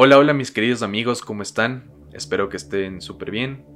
Hola, 0.00 0.16
hola 0.16 0.32
mis 0.32 0.52
queridos 0.52 0.82
amigos, 0.82 1.22
¿cómo 1.22 1.42
están? 1.42 1.90
Espero 2.12 2.48
que 2.48 2.56
estén 2.56 3.00
súper 3.00 3.32
bien. 3.32 3.66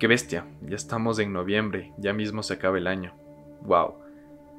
Qué 0.00 0.08
bestia, 0.08 0.44
ya 0.62 0.74
estamos 0.74 1.20
en 1.20 1.32
noviembre, 1.32 1.92
ya 1.98 2.12
mismo 2.12 2.42
se 2.42 2.54
acaba 2.54 2.78
el 2.78 2.88
año. 2.88 3.14
Wow. 3.62 3.94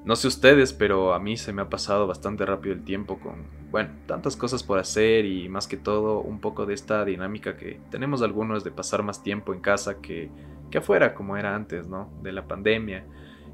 No 0.05 0.15
sé 0.15 0.29
ustedes, 0.29 0.71
pero 0.71 1.13
a 1.13 1.19
mí 1.19 1.35
se 1.35 1.51
me 1.51 1.61
ha 1.61 1.67
pasado 1.67 2.07
bastante 2.07 2.45
rápido 2.45 2.73
el 2.73 2.85
tiempo 2.85 3.19
con, 3.19 3.47
bueno, 3.69 3.89
tantas 4.05 4.37
cosas 4.37 4.63
por 4.63 4.79
hacer 4.79 5.25
y 5.25 5.49
más 5.49 5.67
que 5.67 5.75
todo 5.75 6.21
un 6.21 6.39
poco 6.39 6.65
de 6.65 6.75
esta 6.75 7.03
dinámica 7.03 7.57
que 7.57 7.81
tenemos 7.91 8.21
algunos 8.21 8.63
de 8.63 8.71
pasar 8.71 9.03
más 9.03 9.21
tiempo 9.21 9.53
en 9.53 9.59
casa 9.59 9.99
que, 9.99 10.31
que 10.71 10.77
afuera, 10.77 11.13
como 11.13 11.35
era 11.35 11.53
antes, 11.53 11.85
¿no? 11.85 12.09
De 12.23 12.31
la 12.31 12.47
pandemia, 12.47 13.03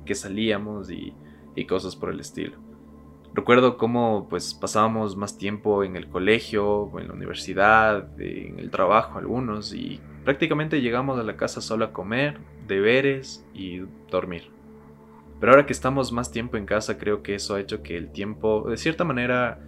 que 0.05 0.13
salíamos 0.13 0.91
y, 0.91 1.15
y 1.55 1.65
cosas 1.65 1.95
por 1.95 2.11
el 2.11 2.19
estilo. 2.19 2.72
Recuerdo 3.33 3.77
cómo 3.77 4.27
pues 4.29 4.53
pasábamos 4.53 5.17
más 5.17 5.39
tiempo 5.39 5.83
en 5.83 5.95
el 5.95 6.07
colegio, 6.07 6.91
en 6.99 7.07
la 7.07 7.13
universidad, 7.13 8.07
en 8.21 8.59
el 8.59 8.69
trabajo 8.69 9.17
algunos 9.17 9.73
y 9.73 9.99
prácticamente 10.23 10.81
llegamos 10.81 11.19
a 11.19 11.23
la 11.23 11.35
casa 11.35 11.59
solo 11.59 11.85
a 11.85 11.93
comer, 11.93 12.37
deberes 12.67 13.43
y 13.53 13.79
dormir. 14.11 14.51
Pero 15.39 15.51
ahora 15.51 15.65
que 15.65 15.73
estamos 15.73 16.11
más 16.11 16.31
tiempo 16.31 16.57
en 16.57 16.67
casa 16.67 16.99
creo 16.99 17.23
que 17.23 17.33
eso 17.33 17.55
ha 17.55 17.59
hecho 17.59 17.81
que 17.81 17.97
el 17.97 18.11
tiempo 18.11 18.69
de 18.69 18.77
cierta 18.77 19.03
manera 19.03 19.59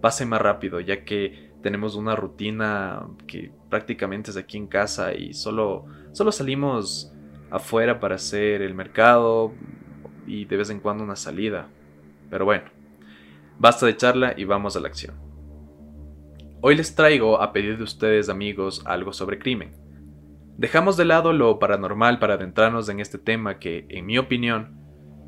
pase 0.00 0.26
más 0.26 0.42
rápido 0.42 0.80
ya 0.80 1.04
que 1.04 1.52
tenemos 1.62 1.94
una 1.94 2.16
rutina 2.16 3.06
que 3.28 3.52
prácticamente 3.70 4.32
es 4.32 4.36
aquí 4.36 4.56
en 4.56 4.66
casa 4.66 5.14
y 5.14 5.34
solo, 5.34 5.86
solo 6.12 6.32
salimos 6.32 7.12
afuera 7.50 8.00
para 8.00 8.16
hacer 8.16 8.60
el 8.60 8.74
mercado 8.74 9.52
y 10.26 10.46
de 10.46 10.56
vez 10.56 10.70
en 10.70 10.80
cuando 10.80 11.04
una 11.04 11.16
salida. 11.16 11.68
Pero 12.28 12.44
bueno, 12.44 12.64
Basta 13.58 13.86
de 13.86 13.96
charla 13.96 14.34
y 14.36 14.44
vamos 14.44 14.76
a 14.76 14.80
la 14.80 14.86
acción. 14.86 15.16
Hoy 16.60 16.76
les 16.76 16.94
traigo, 16.94 17.42
a 17.42 17.52
pedido 17.52 17.76
de 17.76 17.82
ustedes 17.82 18.28
amigos, 18.28 18.82
algo 18.86 19.12
sobre 19.12 19.40
crimen. 19.40 19.72
Dejamos 20.56 20.96
de 20.96 21.04
lado 21.04 21.32
lo 21.32 21.58
paranormal 21.58 22.20
para 22.20 22.34
adentrarnos 22.34 22.88
en 22.88 23.00
este 23.00 23.18
tema 23.18 23.58
que, 23.58 23.84
en 23.88 24.06
mi 24.06 24.16
opinión, 24.16 24.78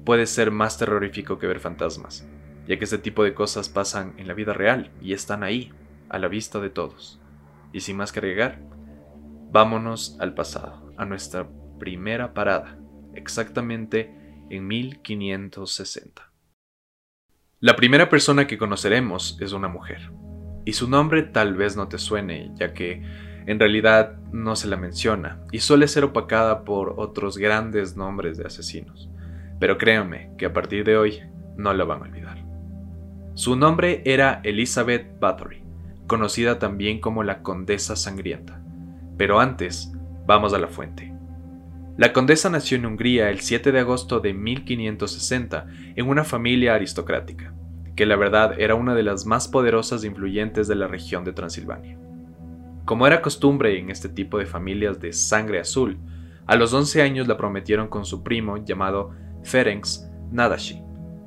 puede 0.05 0.27
ser 0.27 0.53
más 0.53 0.78
terrorífico 0.78 1.41
que 1.41 1.48
ver 1.48 1.59
fantasmas, 1.59 2.25
ya 2.69 2.78
que 2.78 2.84
este 2.84 2.98
tipo 2.98 3.25
de 3.25 3.34
cosas 3.34 3.69
pasan 3.69 4.14
en 4.17 4.28
la 4.28 4.34
vida 4.34 4.53
real 4.53 4.92
y 5.03 5.12
están 5.12 5.42
ahí, 5.42 5.72
a 6.09 6.20
la 6.20 6.28
vista 6.28 6.61
de 6.61 6.70
todos. 6.70 7.20
Y 7.72 7.81
sin 7.81 7.97
más 7.97 8.12
que 8.12 8.20
agregar, 8.20 8.61
vámonos 9.50 10.17
al 10.20 10.34
pasado, 10.34 10.92
a 10.97 11.05
nuestra 11.05 11.48
primera 11.81 12.33
parada, 12.33 12.78
exactamente 13.12 14.15
en 14.50 14.69
1560. 14.69 16.30
La 17.62 17.77
primera 17.77 18.08
persona 18.08 18.47
que 18.47 18.56
conoceremos 18.56 19.36
es 19.39 19.53
una 19.53 19.69
mujer, 19.69 20.11
y 20.64 20.72
su 20.72 20.89
nombre 20.89 21.22
tal 21.22 21.56
vez 21.56 21.77
no 21.77 21.89
te 21.89 21.98
suene, 21.98 22.50
ya 22.55 22.72
que 22.72 23.03
en 23.44 23.61
realidad 23.61 24.16
no 24.33 24.56
se 24.56 24.66
la 24.66 24.78
menciona 24.78 25.42
y 25.53 25.58
suele 25.58 25.86
ser 25.86 26.05
opacada 26.05 26.64
por 26.64 26.94
otros 26.97 27.36
grandes 27.36 27.98
nombres 27.98 28.38
de 28.38 28.47
asesinos. 28.47 29.11
Pero 29.58 29.77
créanme 29.77 30.31
que 30.38 30.47
a 30.47 30.55
partir 30.55 30.86
de 30.86 30.97
hoy 30.97 31.20
no 31.58 31.75
la 31.75 31.84
van 31.84 32.00
a 32.00 32.05
olvidar. 32.06 32.42
Su 33.34 33.56
nombre 33.56 34.00
era 34.06 34.41
Elizabeth 34.42 35.20
Bathory, 35.20 35.62
conocida 36.06 36.58
también 36.58 36.98
como 36.98 37.25
la 37.25 37.42
Condesa 37.42 37.94
Sangrienta. 37.94 38.62
Pero 39.19 39.38
antes, 39.38 39.92
vamos 40.27 40.55
a 40.55 40.58
la 40.58 40.69
fuente. 40.69 41.12
La 42.01 42.15
condesa 42.15 42.48
nació 42.48 42.79
en 42.79 42.87
Hungría 42.87 43.29
el 43.29 43.41
7 43.41 43.73
de 43.73 43.81
agosto 43.81 44.20
de 44.20 44.33
1560 44.33 45.67
en 45.97 46.09
una 46.09 46.25
familia 46.25 46.73
aristocrática, 46.75 47.53
que 47.95 48.06
la 48.06 48.17
verdad 48.17 48.59
era 48.59 48.75
una 48.75 48.95
de 48.95 49.03
las 49.03 49.27
más 49.27 49.48
poderosas 49.48 50.03
e 50.03 50.06
influyentes 50.06 50.67
de 50.67 50.77
la 50.77 50.87
región 50.87 51.25
de 51.25 51.34
Transilvania. 51.34 51.98
Como 52.87 53.06
era 53.06 53.21
costumbre 53.21 53.78
en 53.78 53.91
este 53.91 54.09
tipo 54.09 54.39
de 54.39 54.47
familias 54.47 54.98
de 54.98 55.12
sangre 55.12 55.61
azul, 55.61 55.98
a 56.47 56.56
los 56.56 56.73
11 56.73 57.03
años 57.03 57.28
la 57.28 57.37
prometieron 57.37 57.89
con 57.89 58.06
su 58.06 58.22
primo 58.22 58.56
llamado 58.56 59.11
Ferenc 59.43 59.84
Nadashi, 60.32 60.81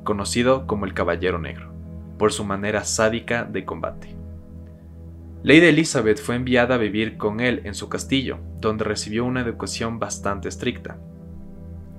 conocido 0.04 0.66
como 0.66 0.86
el 0.86 0.96
Caballero 0.96 1.38
Negro, 1.38 1.72
por 2.18 2.34
su 2.34 2.44
manera 2.46 2.84
sádica 2.84 3.44
de 3.44 3.64
combate. 3.64 4.23
Lady 5.44 5.66
Elizabeth 5.66 6.22
fue 6.22 6.36
enviada 6.36 6.76
a 6.76 6.78
vivir 6.78 7.18
con 7.18 7.42
él 7.42 7.64
en 7.66 7.76
su 7.76 7.90
castillo, 7.90 8.38
donde 8.62 8.86
recibió 8.86 9.26
una 9.26 9.42
educación 9.42 10.00
bastante 10.00 10.48
estricta. 10.48 10.98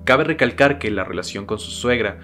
Cabe 0.03 0.23
recalcar 0.23 0.79
que 0.79 0.89
la 0.89 1.03
relación 1.03 1.45
con 1.45 1.59
su 1.59 1.69
suegra 1.69 2.17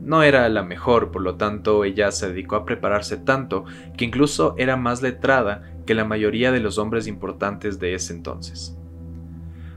no 0.00 0.22
era 0.22 0.48
la 0.48 0.62
mejor, 0.62 1.10
por 1.10 1.22
lo 1.22 1.34
tanto 1.34 1.82
ella 1.82 2.12
se 2.12 2.28
dedicó 2.28 2.54
a 2.54 2.64
prepararse 2.64 3.16
tanto 3.16 3.64
que 3.96 4.04
incluso 4.04 4.54
era 4.56 4.76
más 4.76 5.02
letrada 5.02 5.64
que 5.84 5.96
la 5.96 6.04
mayoría 6.04 6.52
de 6.52 6.60
los 6.60 6.78
hombres 6.78 7.08
importantes 7.08 7.80
de 7.80 7.94
ese 7.94 8.12
entonces. 8.12 8.76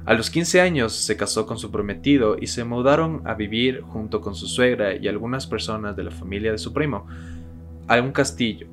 A 0.06 0.14
los 0.14 0.30
15 0.30 0.62
años 0.62 0.94
se 0.94 1.18
casó 1.18 1.48
con 1.48 1.58
su 1.58 1.72
prometido 1.72 2.38
y 2.40 2.46
se 2.46 2.64
mudaron 2.64 3.24
a 3.26 3.34
vivir 3.34 3.82
junto 3.82 4.22
con 4.22 4.36
su 4.36 4.46
suegra 4.46 4.96
y 4.96 5.08
algunas 5.08 5.48
personas 5.48 5.96
de 5.96 6.04
la 6.04 6.12
familia 6.12 6.52
de 6.52 6.60
su 6.60 6.74
primo 6.74 7.08
a 7.88 8.00
un 8.00 8.12
castillo 8.12 8.68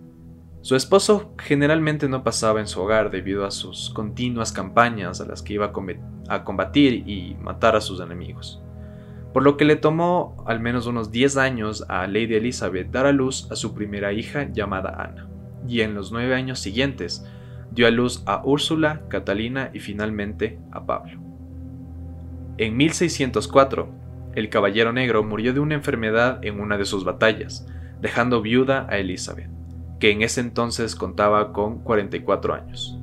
su 0.68 0.76
esposo 0.76 1.32
generalmente 1.38 2.10
no 2.10 2.22
pasaba 2.22 2.60
en 2.60 2.66
su 2.66 2.82
hogar 2.82 3.10
debido 3.10 3.46
a 3.46 3.50
sus 3.50 3.88
continuas 3.88 4.52
campañas 4.52 5.18
a 5.18 5.24
las 5.24 5.40
que 5.40 5.54
iba 5.54 5.72
a 6.28 6.44
combatir 6.44 7.08
y 7.08 7.38
matar 7.40 7.74
a 7.74 7.80
sus 7.80 8.00
enemigos, 8.00 8.62
por 9.32 9.44
lo 9.44 9.56
que 9.56 9.64
le 9.64 9.76
tomó 9.76 10.44
al 10.46 10.60
menos 10.60 10.86
unos 10.86 11.10
10 11.10 11.38
años 11.38 11.86
a 11.88 12.06
Lady 12.06 12.34
Elizabeth 12.34 12.90
dar 12.90 13.06
a 13.06 13.12
luz 13.12 13.50
a 13.50 13.56
su 13.56 13.72
primera 13.72 14.12
hija 14.12 14.52
llamada 14.52 14.90
Ana, 15.02 15.26
y 15.66 15.80
en 15.80 15.94
los 15.94 16.12
nueve 16.12 16.34
años 16.34 16.58
siguientes 16.58 17.24
dio 17.70 17.86
a 17.86 17.90
luz 17.90 18.22
a 18.26 18.42
Úrsula, 18.44 19.00
Catalina 19.08 19.70
y 19.72 19.80
finalmente 19.80 20.58
a 20.70 20.84
Pablo. 20.84 21.18
En 22.58 22.76
1604, 22.76 23.88
el 24.34 24.50
Caballero 24.50 24.92
Negro 24.92 25.24
murió 25.24 25.54
de 25.54 25.60
una 25.60 25.76
enfermedad 25.76 26.44
en 26.44 26.60
una 26.60 26.76
de 26.76 26.84
sus 26.84 27.04
batallas, 27.04 27.66
dejando 28.02 28.42
viuda 28.42 28.86
a 28.90 28.98
Elizabeth 28.98 29.57
que 29.98 30.10
en 30.10 30.22
ese 30.22 30.40
entonces 30.40 30.94
contaba 30.94 31.52
con 31.52 31.80
44 31.80 32.54
años. 32.54 32.98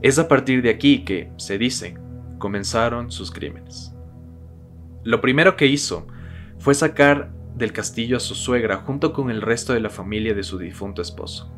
Es 0.00 0.18
a 0.18 0.28
partir 0.28 0.62
de 0.62 0.70
aquí 0.70 1.04
que, 1.04 1.30
se 1.36 1.58
dice, 1.58 1.96
comenzaron 2.38 3.10
sus 3.10 3.30
crímenes. 3.30 3.94
Lo 5.04 5.20
primero 5.20 5.56
que 5.56 5.66
hizo 5.66 6.06
fue 6.58 6.74
sacar 6.74 7.32
del 7.56 7.72
castillo 7.72 8.16
a 8.16 8.20
su 8.20 8.34
suegra 8.34 8.78
junto 8.78 9.12
con 9.12 9.30
el 9.30 9.42
resto 9.42 9.72
de 9.72 9.80
la 9.80 9.90
familia 9.90 10.34
de 10.34 10.42
su 10.42 10.58
difunto 10.58 11.02
esposo. 11.02 11.52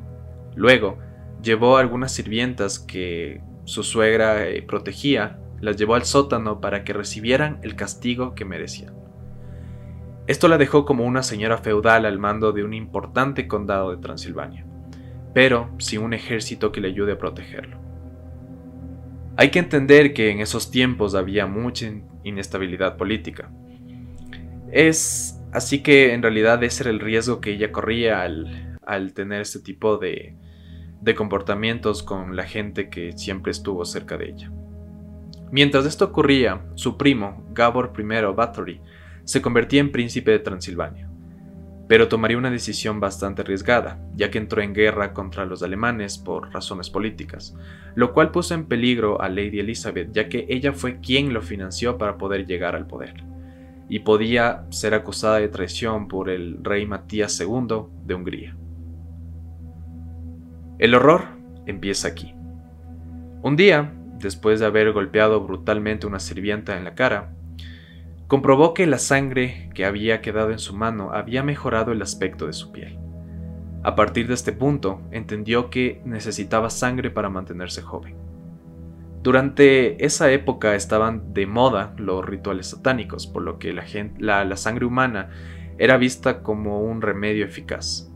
Luego, 0.55 0.99
llevó 1.43 1.77
a 1.77 1.81
algunas 1.81 2.13
sirvientas 2.13 2.79
que 2.79 3.41
su 3.65 3.83
suegra 3.83 4.47
eh, 4.47 4.63
protegía, 4.63 5.39
las 5.61 5.77
llevó 5.77 5.95
al 5.95 6.05
sótano 6.05 6.61
para 6.61 6.85
que 6.85 6.93
recibieran 6.93 7.59
el 7.63 7.77
castigo 7.77 8.35
que 8.35 8.45
merecían. 8.45 9.04
Esto 10.27 10.49
la 10.49 10.57
dejó 10.57 10.87
como 10.87 11.05
una 11.05 11.23
señora 11.23 11.59
feudal 11.59 12.07
al 12.07 12.19
mando 12.19 12.53
de 12.53 12.65
un 12.65 12.73
importante 12.73 13.47
condado 13.47 13.91
de 13.91 13.99
Transilvania, 13.99 14.65
pero 15.35 15.71
sin 15.79 16.03
un 16.03 16.15
ejército 16.15 16.73
que 16.73 16.81
le 16.81 16.89
ayude 16.89 17.13
a 17.13 17.19
protegerlo. 17.19 17.79
Hay 19.37 19.51
que 19.51 19.59
entender 19.59 20.15
que 20.15 20.31
en 20.31 20.41
esos 20.41 20.71
tiempos 20.71 21.15
había 21.15 21.47
mucha 21.47 21.93
inestabilidad 22.23 22.97
política. 22.97 23.51
Es 24.73 25.39
así 25.53 25.83
que 25.83 26.15
en 26.15 26.23
realidad 26.23 26.63
ese 26.65 26.85
era 26.85 26.91
el 26.91 27.01
riesgo 27.01 27.41
que 27.43 27.51
ella 27.51 27.71
corría 27.71 28.23
al, 28.23 29.13
tener 29.13 29.43
este 29.43 29.59
tipo 29.59 29.99
de, 29.99 30.37
de 31.03 31.15
comportamientos 31.15 32.03
con 32.03 32.35
la 32.35 32.45
gente 32.45 32.89
que 32.89 33.13
siempre 33.13 33.51
estuvo 33.53 33.85
cerca 33.85 34.17
de 34.17 34.31
ella. 34.31 34.51
Mientras 35.51 35.85
esto 35.85 36.07
ocurría, 36.07 36.63
su 36.77 36.97
primo, 36.97 37.47
Gabor 37.53 37.93
I 37.99 38.03
Bathory, 38.35 38.81
se 39.25 39.43
convertía 39.43 39.81
en 39.81 39.93
príncipe 39.93 40.31
de 40.31 40.39
Transilvania. 40.39 41.09
Pero 41.87 42.09
tomaría 42.09 42.39
una 42.39 42.51
decisión 42.51 42.99
bastante 42.99 43.43
arriesgada, 43.43 44.01
ya 44.15 44.31
que 44.31 44.39
entró 44.39 44.63
en 44.63 44.73
guerra 44.73 45.13
contra 45.13 45.45
los 45.45 45.63
alemanes 45.63 46.17
por 46.17 46.53
razones 46.53 46.89
políticas, 46.89 47.55
lo 47.95 48.15
cual 48.15 48.31
puso 48.31 48.55
en 48.55 48.65
peligro 48.67 49.21
a 49.21 49.29
Lady 49.29 49.61
Elizabeth, 49.61 50.11
ya 50.13 50.29
que 50.29 50.47
ella 50.49 50.73
fue 50.73 51.01
quien 51.01 51.35
lo 51.35 51.43
financió 51.43 51.99
para 51.99 52.17
poder 52.17 52.47
llegar 52.47 52.75
al 52.75 52.87
poder, 52.87 53.23
y 53.89 53.99
podía 53.99 54.65
ser 54.71 54.95
acusada 54.95 55.39
de 55.39 55.49
traición 55.49 56.09
por 56.09 56.31
el 56.31 56.59
rey 56.63 56.87
Matías 56.87 57.39
II 57.39 57.85
de 58.07 58.15
Hungría. 58.15 58.57
El 60.79 60.95
horror 60.95 61.27
empieza 61.67 62.09
aquí. 62.09 62.35
Un 63.43 63.57
día, 63.57 63.93
después 64.19 64.59
de 64.59 64.67
haber 64.67 64.93
golpeado 64.93 65.41
brutalmente 65.43 66.07
a 66.07 66.09
una 66.09 66.19
sirvienta 66.19 66.79
en 66.79 66.85
la 66.85 66.95
cara, 66.95 67.34
comprobó 68.29 68.75
que 68.75 68.87
la 68.87 68.99
sangre 68.99 69.71
que 69.75 69.85
había 69.85 70.21
quedado 70.21 70.51
en 70.51 70.59
su 70.59 70.75
mano 70.75 71.13
había 71.13 71.43
mejorado 71.43 71.93
el 71.93 72.03
aspecto 72.03 72.47
de 72.47 72.53
su 72.53 72.73
piel. 72.73 72.99
A 73.83 73.95
partir 73.95 74.29
de 74.29 74.35
este 74.35 74.53
punto, 74.53 75.03
entendió 75.11 75.69
que 75.69 76.01
necesitaba 76.07 76.71
sangre 76.71 77.11
para 77.11 77.29
mantenerse 77.29 77.83
joven. 77.83 78.17
Durante 79.23 80.05
esa 80.05 80.31
época 80.33 80.75
estaban 80.75 81.33
de 81.33 81.47
moda 81.47 81.95
los 81.97 82.25
rituales 82.25 82.69
satánicos, 82.69 83.27
por 83.27 83.43
lo 83.43 83.59
que 83.59 83.73
la, 83.73 84.57
sangre 84.57 84.85
humana 84.85 85.31
era 85.79 85.97
vista 85.97 86.43
como 86.43 86.83
un 86.83 87.03
remedio 87.03 87.45
eficaz. 87.45 88.11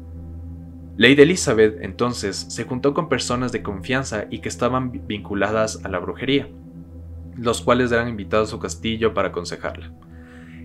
Lady 0.99 1.23
Elizabeth 1.23 1.79
entonces 1.81 2.37
se 2.37 2.65
juntó 2.65 2.93
con 2.93 3.09
personas 3.09 3.53
de 3.53 3.63
confianza 3.63 4.27
y 4.31 4.41
que 4.41 4.49
estaban 4.49 5.07
vinculadas 5.07 5.83
a 5.85 5.89
la 5.89 5.99
brujería, 5.99 6.49
los 7.39 7.63
cuales 7.63 7.93
eran 7.93 8.09
invitados 8.09 8.49
a 8.49 8.51
su 8.53 8.59
castillo 8.59 9.15
para 9.15 9.29
aconsejarla. 9.29 9.93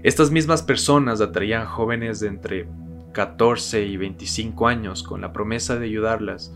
Estas 0.03 0.31
mismas 0.31 0.61
personas 0.61 1.21
atraían 1.21 1.65
jóvenes 1.65 2.19
de 2.19 2.27
entre 2.27 2.67
14 3.13 3.85
y 3.85 3.95
25 3.95 4.67
años 4.67 5.03
con 5.03 5.21
la 5.21 5.31
promesa 5.31 5.77
de 5.77 5.85
ayudarlas 5.85 6.53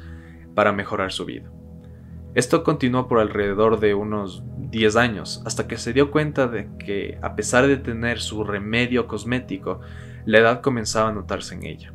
para 0.54 0.74
mejorar 0.74 1.12
su 1.12 1.26
vida. 1.26 1.50
Esto 2.36 2.64
continuó 2.64 3.08
por 3.08 3.20
alrededor 3.20 3.80
de 3.80 3.94
unos 3.94 4.44
10 4.70 4.96
años, 4.96 5.42
hasta 5.46 5.68
que 5.68 5.78
se 5.78 5.94
dio 5.94 6.12
cuenta 6.12 6.48
de 6.48 6.68
que, 6.78 7.18
a 7.22 7.36
pesar 7.36 7.68
de 7.68 7.78
tener 7.78 8.20
su 8.20 8.44
remedio 8.44 9.08
cosmético, 9.08 9.80
la 10.26 10.40
edad 10.40 10.62
comenzaba 10.62 11.10
a 11.10 11.14
notarse 11.14 11.56
en 11.56 11.66
ella. 11.66 11.94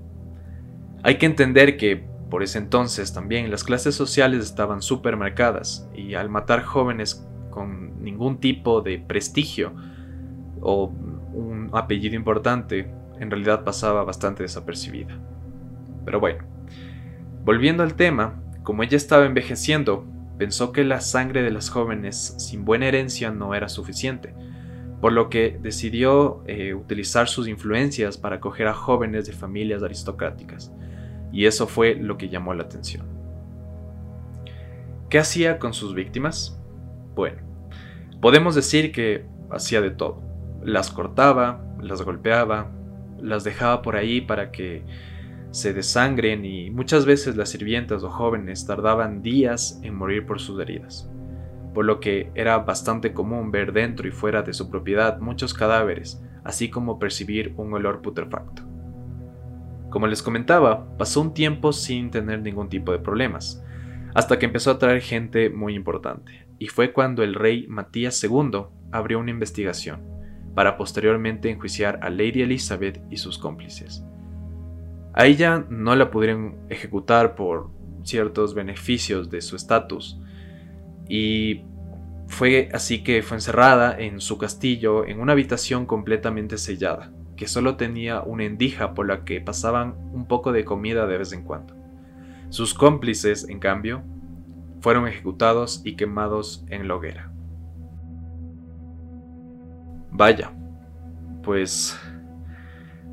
Hay 1.02 1.18
que 1.18 1.26
entender 1.26 1.76
que, 1.76 2.04
por 2.30 2.42
ese 2.42 2.58
entonces 2.58 3.12
también, 3.12 3.50
las 3.50 3.62
clases 3.62 3.94
sociales 3.94 4.44
estaban 4.44 4.80
súper 4.80 5.16
marcadas, 5.16 5.88
y 5.94 6.14
al 6.14 6.28
matar 6.30 6.62
jóvenes 6.62 7.26
con 7.52 8.02
ningún 8.02 8.38
tipo 8.38 8.80
de 8.80 8.98
prestigio 8.98 9.72
o 10.60 10.92
un 11.32 11.70
apellido 11.72 12.16
importante, 12.16 12.90
en 13.20 13.30
realidad 13.30 13.62
pasaba 13.62 14.02
bastante 14.02 14.42
desapercibida. 14.42 15.16
Pero 16.04 16.18
bueno, 16.18 16.44
volviendo 17.44 17.84
al 17.84 17.94
tema, 17.94 18.42
como 18.64 18.82
ella 18.82 18.96
estaba 18.96 19.26
envejeciendo, 19.26 20.04
pensó 20.38 20.72
que 20.72 20.82
la 20.82 21.00
sangre 21.00 21.42
de 21.42 21.52
las 21.52 21.70
jóvenes 21.70 22.34
sin 22.38 22.64
buena 22.64 22.86
herencia 22.86 23.30
no 23.30 23.54
era 23.54 23.68
suficiente, 23.68 24.34
por 25.00 25.12
lo 25.12 25.28
que 25.30 25.58
decidió 25.60 26.42
eh, 26.46 26.74
utilizar 26.74 27.28
sus 27.28 27.48
influencias 27.48 28.18
para 28.18 28.36
acoger 28.36 28.66
a 28.66 28.74
jóvenes 28.74 29.26
de 29.26 29.32
familias 29.32 29.82
aristocráticas, 29.82 30.72
y 31.32 31.46
eso 31.46 31.66
fue 31.66 31.94
lo 31.94 32.18
que 32.18 32.28
llamó 32.28 32.54
la 32.54 32.64
atención. 32.64 33.06
¿Qué 35.08 35.18
hacía 35.18 35.58
con 35.58 35.74
sus 35.74 35.94
víctimas? 35.94 36.58
Bueno, 37.14 37.38
podemos 38.20 38.54
decir 38.54 38.92
que 38.92 39.24
hacía 39.50 39.80
de 39.80 39.90
todo. 39.90 40.22
Las 40.62 40.90
cortaba, 40.90 41.64
las 41.80 42.02
golpeaba, 42.02 42.70
las 43.20 43.44
dejaba 43.44 43.82
por 43.82 43.96
ahí 43.96 44.20
para 44.20 44.50
que 44.50 44.84
se 45.50 45.74
desangren 45.74 46.46
y 46.46 46.70
muchas 46.70 47.04
veces 47.04 47.36
las 47.36 47.50
sirvientas 47.50 48.02
o 48.02 48.10
jóvenes 48.10 48.66
tardaban 48.66 49.22
días 49.22 49.78
en 49.82 49.94
morir 49.94 50.24
por 50.24 50.40
sus 50.40 50.58
heridas, 50.58 51.10
por 51.74 51.84
lo 51.84 52.00
que 52.00 52.30
era 52.34 52.58
bastante 52.58 53.12
común 53.12 53.50
ver 53.50 53.72
dentro 53.72 54.08
y 54.08 54.12
fuera 54.12 54.42
de 54.42 54.54
su 54.54 54.70
propiedad 54.70 55.18
muchos 55.20 55.52
cadáveres, 55.52 56.22
así 56.42 56.70
como 56.70 56.98
percibir 56.98 57.52
un 57.58 57.74
olor 57.74 58.00
putrefacto. 58.00 58.62
Como 59.90 60.06
les 60.06 60.22
comentaba, 60.22 60.96
pasó 60.96 61.20
un 61.20 61.34
tiempo 61.34 61.70
sin 61.74 62.10
tener 62.10 62.40
ningún 62.40 62.70
tipo 62.70 62.92
de 62.92 62.98
problemas, 62.98 63.62
hasta 64.14 64.38
que 64.38 64.46
empezó 64.46 64.70
a 64.70 64.78
traer 64.78 65.02
gente 65.02 65.50
muy 65.50 65.74
importante, 65.74 66.41
y 66.62 66.68
fue 66.68 66.92
cuando 66.92 67.24
el 67.24 67.34
rey 67.34 67.66
Matías 67.66 68.22
II 68.22 68.66
abrió 68.92 69.18
una 69.18 69.32
investigación, 69.32 70.00
para 70.54 70.76
posteriormente 70.76 71.50
enjuiciar 71.50 71.98
a 72.02 72.08
Lady 72.08 72.40
Elizabeth 72.42 73.02
y 73.10 73.16
sus 73.16 73.36
cómplices. 73.36 74.04
A 75.12 75.26
ella 75.26 75.66
no 75.70 75.96
la 75.96 76.12
pudieron 76.12 76.58
ejecutar 76.68 77.34
por 77.34 77.72
ciertos 78.04 78.54
beneficios 78.54 79.28
de 79.28 79.40
su 79.40 79.56
estatus 79.56 80.20
y 81.08 81.62
fue 82.28 82.68
así 82.72 83.02
que 83.02 83.22
fue 83.22 83.38
encerrada 83.38 83.98
en 83.98 84.20
su 84.20 84.38
castillo 84.38 85.04
en 85.04 85.18
una 85.18 85.32
habitación 85.32 85.84
completamente 85.84 86.58
sellada, 86.58 87.12
que 87.34 87.48
solo 87.48 87.76
tenía 87.76 88.20
una 88.20 88.44
endija 88.44 88.94
por 88.94 89.08
la 89.08 89.24
que 89.24 89.40
pasaban 89.40 89.96
un 90.12 90.28
poco 90.28 90.52
de 90.52 90.64
comida 90.64 91.08
de 91.08 91.18
vez 91.18 91.32
en 91.32 91.42
cuando. 91.42 91.74
Sus 92.50 92.72
cómplices, 92.72 93.48
en 93.48 93.58
cambio, 93.58 94.04
fueron 94.82 95.06
ejecutados 95.06 95.80
y 95.84 95.94
quemados 95.94 96.64
en 96.68 96.88
la 96.88 96.96
hoguera. 96.96 97.32
Vaya, 100.10 100.52
pues 101.42 101.98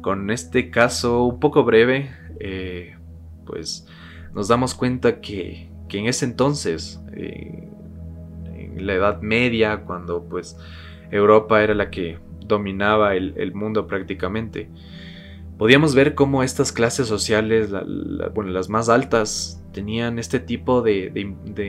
con 0.01 0.31
este 0.31 0.71
caso 0.71 1.24
un 1.24 1.39
poco 1.39 1.63
breve, 1.63 2.10
eh, 2.39 2.98
pues 3.45 3.88
nos 4.33 4.48
damos 4.48 4.74
cuenta 4.74 5.21
que, 5.21 5.69
en 5.89 6.06
ese 6.07 6.25
entonces, 6.25 7.00
eh, 7.13 7.69
en 8.54 8.88
la 8.88 8.94
Edad 8.94 9.22
Media, 9.22 9.81
cuando 9.86 10.24
pues 10.24 10.57
Europa 11.12 11.62
era 11.62 11.75
la 11.75 11.92
que 11.92 12.18
dominaba 12.45 13.15
el, 13.15 13.54
mundo 13.54 13.86
prácticamente, 13.86 14.69
podíamos 15.60 15.94
ver 15.94 16.15
cómo 16.15 16.42
estas 16.42 16.72
clases 16.72 17.07
sociales, 17.07 17.69
bueno, 18.33 18.51
las 18.51 18.69
más 18.69 18.89
altas, 18.89 19.58
tenían 19.71 20.19
este 20.19 20.39
tipo 20.39 20.81
de, 20.81 21.12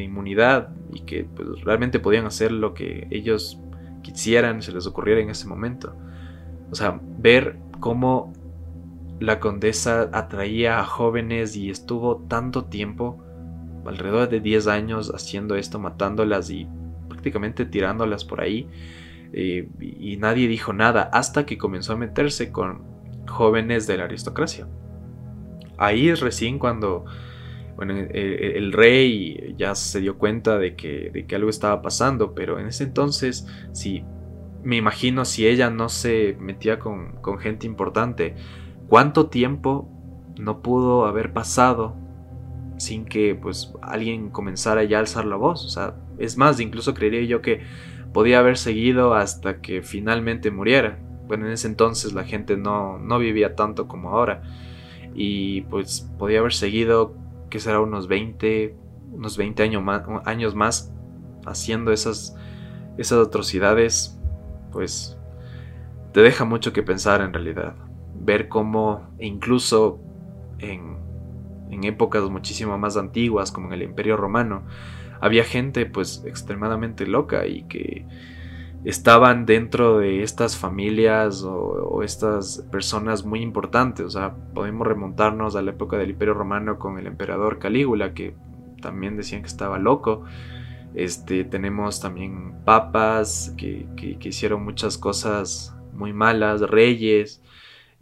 inmunidad 0.03 0.71
y 0.93 1.01
que 1.01 1.25
pues, 1.25 1.63
realmente 1.63 2.01
podían 2.01 2.27
hacer 2.27 2.53
lo 2.53 2.75
que 2.75 3.07
ellos 3.11 3.61
quisieran, 4.03 4.63
se 4.63 4.73
les 4.73 4.87
ocurriera 4.87 5.21
en 5.21 5.31
ese 5.31 5.47
momento. 5.47 5.95
O 6.71 6.75
sea, 6.75 7.01
ver 7.19 7.59
cómo 7.81 8.33
la 9.21 9.39
condesa 9.39 10.09
atraía 10.13 10.81
a 10.81 10.85
jóvenes 10.85 11.57
y 11.57 11.71
estuvo 11.71 12.25
tanto 12.29 12.65
tiempo, 12.65 13.23
alrededor 13.85 14.29
de 14.29 14.41
10 14.41 14.67
años, 14.67 15.13
haciendo 15.15 15.57
esto, 15.57 15.79
matándolas 15.79 16.51
y 16.51 16.67
prácticamente 17.09 17.65
tirándolas 17.67 18.25
por 18.25 18.41
ahí. 18.41 18.69
Eh, 19.33 19.69
y 19.79 20.17
nadie 20.17 20.49
dijo 20.49 20.73
nada 20.73 21.03
hasta 21.13 21.47
que 21.47 21.59
comenzó 21.59 21.93
a 21.93 21.97
meterse 21.97 22.51
con 22.51 22.83
jóvenes 23.29 23.87
de 23.87 23.99
la 23.99 24.05
aristocracia. 24.05 24.67
Ahí 25.77 26.09
es 26.09 26.21
recién 26.21 26.59
cuando 26.59 27.05
bueno, 27.81 27.95
el, 27.95 28.75
rey 28.75 29.55
ya 29.57 29.75
se 29.75 30.03
dio 30.03 30.19
cuenta 30.19 30.59
de 30.59 30.77
que, 30.77 31.11
de 31.11 31.25
que 31.25 31.35
algo 31.35 31.49
estaba 31.49 31.81
pasando, 31.81 32.35
pero 32.35 32.61
en 32.61 32.67
ese 32.67 32.85
entonces, 32.85 33.47
si 33.73 34.05
me 34.63 34.77
imagino 34.77 35.25
si 35.25 35.47
ella 35.47 35.71
no 35.71 35.89
se 35.89 36.37
metía 36.39 36.79
con, 36.79 37.19
gente 37.39 37.67
importante, 37.67 38.35
¿cuánto 38.87 39.29
tiempo 39.29 39.89
no 40.39 40.61
pudo 40.61 41.07
haber 41.07 41.33
pasado 41.33 41.97
sin 42.77 43.07
que 43.07 43.35
pues 43.35 43.73
alguien 43.81 44.29
comenzara 44.29 44.85
ya 44.85 44.99
a 44.99 45.01
alzar 45.01 45.25
la 45.25 45.37
voz? 45.37 45.65
O 45.65 45.71
sea, 45.71 45.97
es 46.19 46.37
más, 46.37 46.61
incluso 46.61 46.93
creería 46.93 47.23
yo 47.23 47.41
que 47.41 47.63
podía 48.13 48.41
haber 48.41 48.59
seguido 48.59 49.15
hasta 49.15 49.63
que 49.63 49.81
finalmente 49.81 50.51
muriera. 50.51 50.99
Bueno, 51.27 51.47
en 51.47 51.53
ese 51.53 51.67
entonces 51.67 52.13
la 52.13 52.25
gente 52.25 52.59
no, 52.59 52.99
no 52.99 53.19
vivía 53.19 53.57
tanto 53.57 53.89
como 53.89 54.11
ahora. 54.11 54.43
Y 55.15 55.63
pues 55.63 56.11
podía 56.19 56.41
haber 56.41 56.53
seguido, 56.53 57.17
que 57.51 57.61
será 57.61 57.81
unos 57.81 58.09
20, 58.09 58.77
unos 59.13 59.37
20 59.37 59.63
años 59.63 59.83
más, 59.83 60.03
años 60.25 60.55
más 60.55 60.93
haciendo 61.47 61.93
esas, 61.93 62.37
esas 62.97 63.27
atrocidades 63.27 64.19
pues 64.73 65.19
te 66.13 66.21
deja 66.21 66.45
mucho 66.45 66.73
que 66.73 66.83
pensar 66.83 67.21
en 67.21 67.33
realidad. 67.33 67.75
Ver 68.15 68.49
cómo 68.49 69.09
incluso 69.19 70.01
en, 70.59 70.97
en 71.71 71.85
épocas 71.85 72.29
muchísimo 72.31 72.77
más 72.79 72.97
antiguas, 72.97 73.53
como 73.53 73.69
en 73.69 73.75
el 73.75 73.83
Imperio 73.83 74.17
Romano, 74.17 74.63
había 75.21 75.45
gente 75.45 75.87
pues 75.87 76.23
extremadamente 76.27 77.07
loca 77.07 77.47
y 77.47 77.63
que 77.65 78.07
estaban 78.85 79.45
dentro 79.45 79.99
de 79.99 80.23
estas 80.23 80.57
familias 80.57 81.43
o, 81.45 82.03
estas 82.03 82.67
personas 82.71 83.25
muy 83.25 83.43
importantes. 83.43 84.07
O 84.07 84.11
sea, 84.11 84.35
podemos 84.55 84.87
remontarnos 84.87 85.57
a 85.57 85.63
la 85.63 85.73
época 85.73 85.99
del 85.99 86.11
Imperio 86.11 86.35
Romano 86.35 86.79
con 86.79 86.99
el 86.99 87.07
emperador 87.07 87.59
Calígula, 87.59 88.15
que 88.15 88.35
también 88.81 89.17
decían 89.17 89.43
que 89.43 89.49
estaba 89.49 89.79
loco. 89.79 90.25
Este, 90.95 91.45
tenemos 91.45 92.01
también 92.01 92.65
papas 92.65 93.55
que, 93.57 93.87
hicieron 94.23 94.65
muchas 94.65 94.99
cosas 94.99 95.77
muy 95.93 96.13
malas, 96.13 96.63
reyes, 96.63 97.43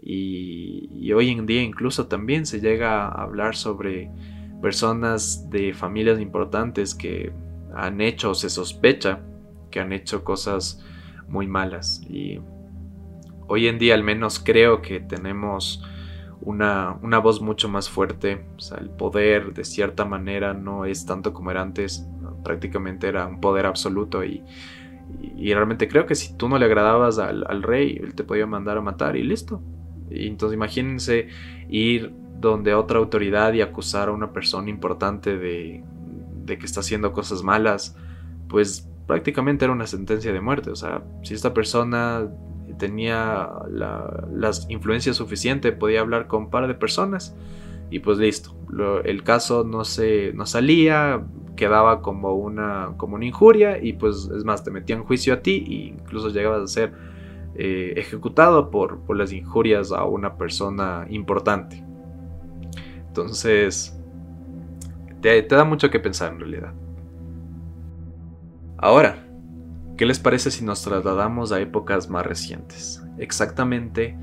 y, 0.00 1.12
hoy 1.12 1.30
en 1.30 1.46
día 1.46 1.62
incluso 1.62 2.06
también 2.06 2.46
se 2.46 2.60
llega 2.60 3.08
a 3.08 3.22
hablar 3.22 3.56
sobre 3.56 4.10
personas 4.62 5.50
de 5.50 5.74
familias 5.74 6.20
importantes 6.20 6.94
que 6.94 7.32
han 7.74 8.00
hecho 8.00 8.30
o 8.30 8.34
se 8.34 8.48
sospecha 8.48 9.27
que 9.70 9.80
han 9.80 9.92
hecho 9.92 10.24
cosas 10.24 10.84
muy 11.28 11.46
malas. 11.46 12.00
Y 12.08 12.40
hoy 13.46 13.68
en 13.68 13.78
día 13.78 13.94
al 13.94 14.02
menos 14.02 14.38
creo 14.38 14.82
que 14.82 15.00
tenemos 15.00 15.84
una, 16.40 16.98
una 17.02 17.18
voz 17.18 17.40
mucho 17.40 17.68
más 17.68 17.88
fuerte. 17.88 18.46
O 18.56 18.60
sea, 18.60 18.78
el 18.78 18.90
poder 18.90 19.54
de 19.54 19.64
cierta 19.64 20.04
manera 20.04 20.54
no 20.54 20.84
es 20.84 21.06
tanto 21.06 21.32
como 21.32 21.50
era 21.50 21.62
antes 21.62 22.06
prácticamente 22.42 23.08
era 23.08 23.26
un 23.26 23.40
poder 23.40 23.66
absoluto 23.66 24.24
y, 24.24 24.42
realmente 25.36 25.88
creo 25.88 26.06
que 26.06 26.14
si 26.14 26.36
tú 26.36 26.48
no 26.48 26.58
le 26.58 26.66
agradabas 26.66 27.18
al, 27.18 27.62
rey, 27.62 27.98
él 28.02 28.14
te 28.14 28.24
podía 28.24 28.46
mandar 28.46 28.76
a 28.76 28.82
matar 28.82 29.16
y 29.16 29.22
listo. 29.22 29.62
Y 30.10 30.26
entonces 30.26 30.54
imagínense 30.54 31.28
ir 31.68 32.14
donde 32.40 32.74
otra 32.74 32.98
autoridad 32.98 33.52
y 33.54 33.62
acusar 33.62 34.08
a 34.08 34.12
una 34.12 34.32
persona 34.32 34.68
importante 34.68 35.36
de, 35.36 35.82
que 36.46 36.64
está 36.66 36.80
haciendo 36.80 37.12
cosas 37.12 37.42
malas, 37.42 37.96
pues 38.48 38.87
prácticamente 39.08 39.64
era 39.64 39.72
una 39.72 39.88
sentencia 39.88 40.32
de 40.32 40.40
muerte. 40.40 40.70
O 40.70 40.76
sea, 40.76 41.02
si 41.24 41.34
esta 41.34 41.52
persona 41.52 42.30
tenía 42.78 43.50
la, 43.68 44.28
las 44.32 44.70
influencias 44.70 45.16
suficientes, 45.16 45.72
podía 45.72 46.00
hablar 46.00 46.28
con 46.28 46.44
un 46.44 46.50
par 46.50 46.68
de 46.68 46.74
personas 46.74 47.34
y 47.90 48.00
pues 48.00 48.18
listo. 48.18 48.54
el 49.04 49.24
caso 49.24 49.64
no 49.64 49.84
se 49.84 50.32
no 50.34 50.44
salía, 50.44 51.24
quedaba 51.56 52.02
como 52.02 52.34
una, 52.34 52.92
como 52.98 53.16
una 53.16 53.24
injuria 53.24 53.82
y 53.82 53.94
pues 53.94 54.30
es 54.36 54.44
más, 54.44 54.62
te 54.62 54.70
metían 54.70 55.02
juicio 55.02 55.32
a 55.32 55.40
ti 55.40 55.64
e 55.66 55.74
incluso 55.98 56.28
llegabas 56.28 56.62
a 56.62 56.66
ser 56.66 56.92
eh, 57.56 57.94
ejecutado 57.96 58.70
por, 58.70 59.00
por 59.00 59.16
las 59.16 59.32
injurias 59.32 59.90
a 59.90 60.04
una 60.04 60.36
persona 60.36 61.06
importante. 61.08 61.82
Entonces, 63.06 63.98
te, 65.22 65.42
te 65.42 65.54
da 65.54 65.64
mucho 65.64 65.90
que 65.90 65.98
pensar 65.98 66.34
en 66.34 66.40
realidad. 66.40 66.74
Ahora, 68.80 69.26
¿qué 69.96 70.06
les 70.06 70.20
parece 70.20 70.52
si 70.52 70.64
nos 70.64 70.82
trasladamos 70.82 71.50
a 71.50 71.60
épocas 71.60 72.08
más 72.08 72.24
recientes? 72.24 73.02
Exactamente 73.18 74.16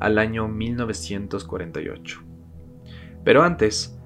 al 0.00 0.18
año 0.18 0.48
1948. 0.48 2.20
Pero 3.22 3.44
antes, 3.44 3.96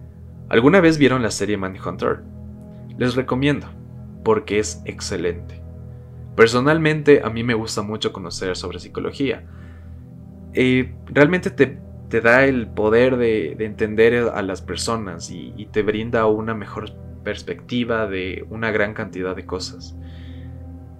¿alguna 0.50 0.80
vez 0.82 0.98
vieron 0.98 1.22
la 1.22 1.30
serie 1.30 1.56
Manhunter? 1.56 2.22
Les 2.98 3.14
recomiendo, 3.14 3.66
porque 4.22 4.58
es 4.58 4.82
excelente. 4.84 5.62
Personalmente, 6.36 7.22
a 7.24 7.30
mí 7.30 7.42
me 7.42 7.54
gusta 7.54 7.80
mucho 7.80 8.12
conocer 8.12 8.56
sobre 8.56 8.80
psicología. 8.80 9.46
Eh, 10.52 10.94
realmente 11.06 11.50
te, 11.50 11.80
da 12.20 12.44
el 12.44 12.68
poder 12.68 13.16
de, 13.16 13.52
entender 13.58 14.30
a 14.34 14.42
las 14.42 14.60
personas 14.60 15.30
y, 15.30 15.66
te 15.72 15.82
brinda 15.82 16.26
una 16.26 16.54
mejor 16.54 16.90
perspectiva 17.24 18.06
de 18.06 18.46
una 18.50 18.70
gran 18.70 18.94
cantidad 18.94 19.34
de 19.34 19.46
cosas. 19.46 19.96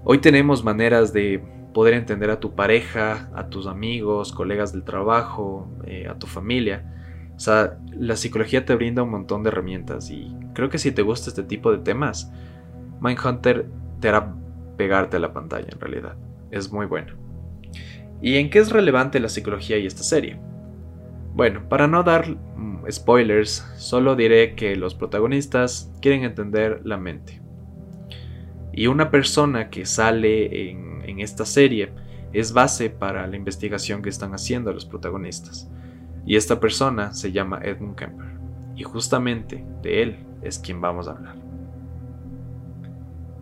Hoy 0.02 0.18
tenemos 0.18 0.64
maneras 0.64 1.12
de 1.12 1.42
poder 1.72 1.94
entender 1.94 2.30
a 2.30 2.40
tu 2.40 2.54
pareja, 2.54 3.30
a 3.34 3.48
tus 3.48 3.66
amigos, 3.66 4.32
colegas 4.32 4.72
del 4.72 4.84
trabajo, 4.84 5.68
eh, 5.86 6.08
a 6.08 6.18
tu 6.18 6.26
familia. 6.26 6.90
O 7.36 7.40
sea, 7.40 7.78
la 7.92 8.16
psicología 8.16 8.64
te 8.64 8.74
brinda 8.74 9.02
un 9.02 9.10
montón 9.10 9.42
de 9.42 9.48
herramientas 9.48 10.10
y 10.10 10.34
creo 10.54 10.70
que 10.70 10.78
si 10.78 10.92
te 10.92 11.02
gusta 11.02 11.28
este 11.28 11.42
tipo 11.42 11.70
de 11.72 11.78
temas, 11.78 12.32
Mindhunter 13.00 13.66
te 14.00 14.08
hará 14.08 14.34
pegarte 14.76 15.16
a 15.16 15.20
la 15.20 15.32
pantalla 15.32 15.68
en 15.70 15.80
realidad. 15.80 16.16
Es 16.50 16.72
muy 16.72 16.86
bueno. 16.86 17.14
¿Y 18.22 18.36
en 18.36 18.50
qué 18.50 18.60
es 18.60 18.70
relevante 18.70 19.20
la 19.20 19.28
psicología 19.28 19.76
y 19.78 19.86
esta 19.86 20.02
serie? 20.02 20.38
Bueno, 21.34 21.68
para 21.68 21.88
no 21.88 22.04
dar 22.04 22.30
mm, 22.30 22.84
spoilers, 22.90 23.66
solo 23.76 24.14
diré 24.14 24.54
que 24.54 24.76
los 24.76 24.94
protagonistas 24.94 25.92
quieren 26.00 26.22
entender 26.22 26.80
la 26.84 26.96
mente. 26.96 27.42
Y 28.72 28.86
una 28.86 29.10
persona 29.10 29.68
que 29.68 29.84
sale 29.84 30.70
en, 30.70 31.02
en 31.04 31.18
esta 31.20 31.44
serie 31.44 31.92
es 32.32 32.52
base 32.52 32.88
para 32.88 33.26
la 33.26 33.36
investigación 33.36 34.00
que 34.00 34.10
están 34.10 34.32
haciendo 34.32 34.72
los 34.72 34.86
protagonistas. 34.86 35.68
Y 36.24 36.36
esta 36.36 36.60
persona 36.60 37.12
se 37.12 37.32
llama 37.32 37.60
Edmund 37.62 37.96
Kemper. 37.96 38.34
Y 38.76 38.84
justamente 38.84 39.64
de 39.82 40.02
él 40.02 40.16
es 40.42 40.58
quien 40.58 40.80
vamos 40.80 41.08
a 41.08 41.12
hablar. 41.12 41.36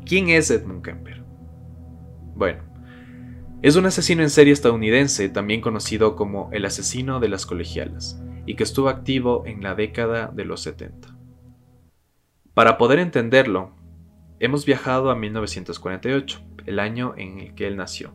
¿Quién 0.04 0.30
es 0.30 0.50
Edmund 0.50 0.82
Kemper? 0.82 1.22
Bueno, 2.34 2.62
es 3.62 3.76
un 3.76 3.87
asesino 3.87 4.23
en 4.23 4.31
serie 4.31 4.52
estadounidense, 4.52 5.28
también 5.28 5.61
conocido 5.61 6.16
como 6.16 6.50
el 6.52 6.64
asesino 6.64 7.21
de 7.21 7.28
las 7.28 7.47
colegialas, 7.47 8.21
y 8.45 8.57
que 8.57 8.64
estuvo 8.64 8.88
activo 8.88 9.45
en 9.47 9.62
la 9.62 9.76
década 9.76 10.33
de 10.35 10.45
los 10.45 10.62
70. 10.62 11.16
Para 12.54 12.76
poder 12.76 12.99
entenderlo, 12.99 13.76
hemos 14.40 14.66
viajado 14.66 15.11
a 15.11 15.14
1948, 15.14 16.40
el 16.66 16.81
año 16.81 17.14
en 17.16 17.38
el 17.38 17.54
que 17.54 17.69
él 17.69 17.76
nació. 17.76 18.14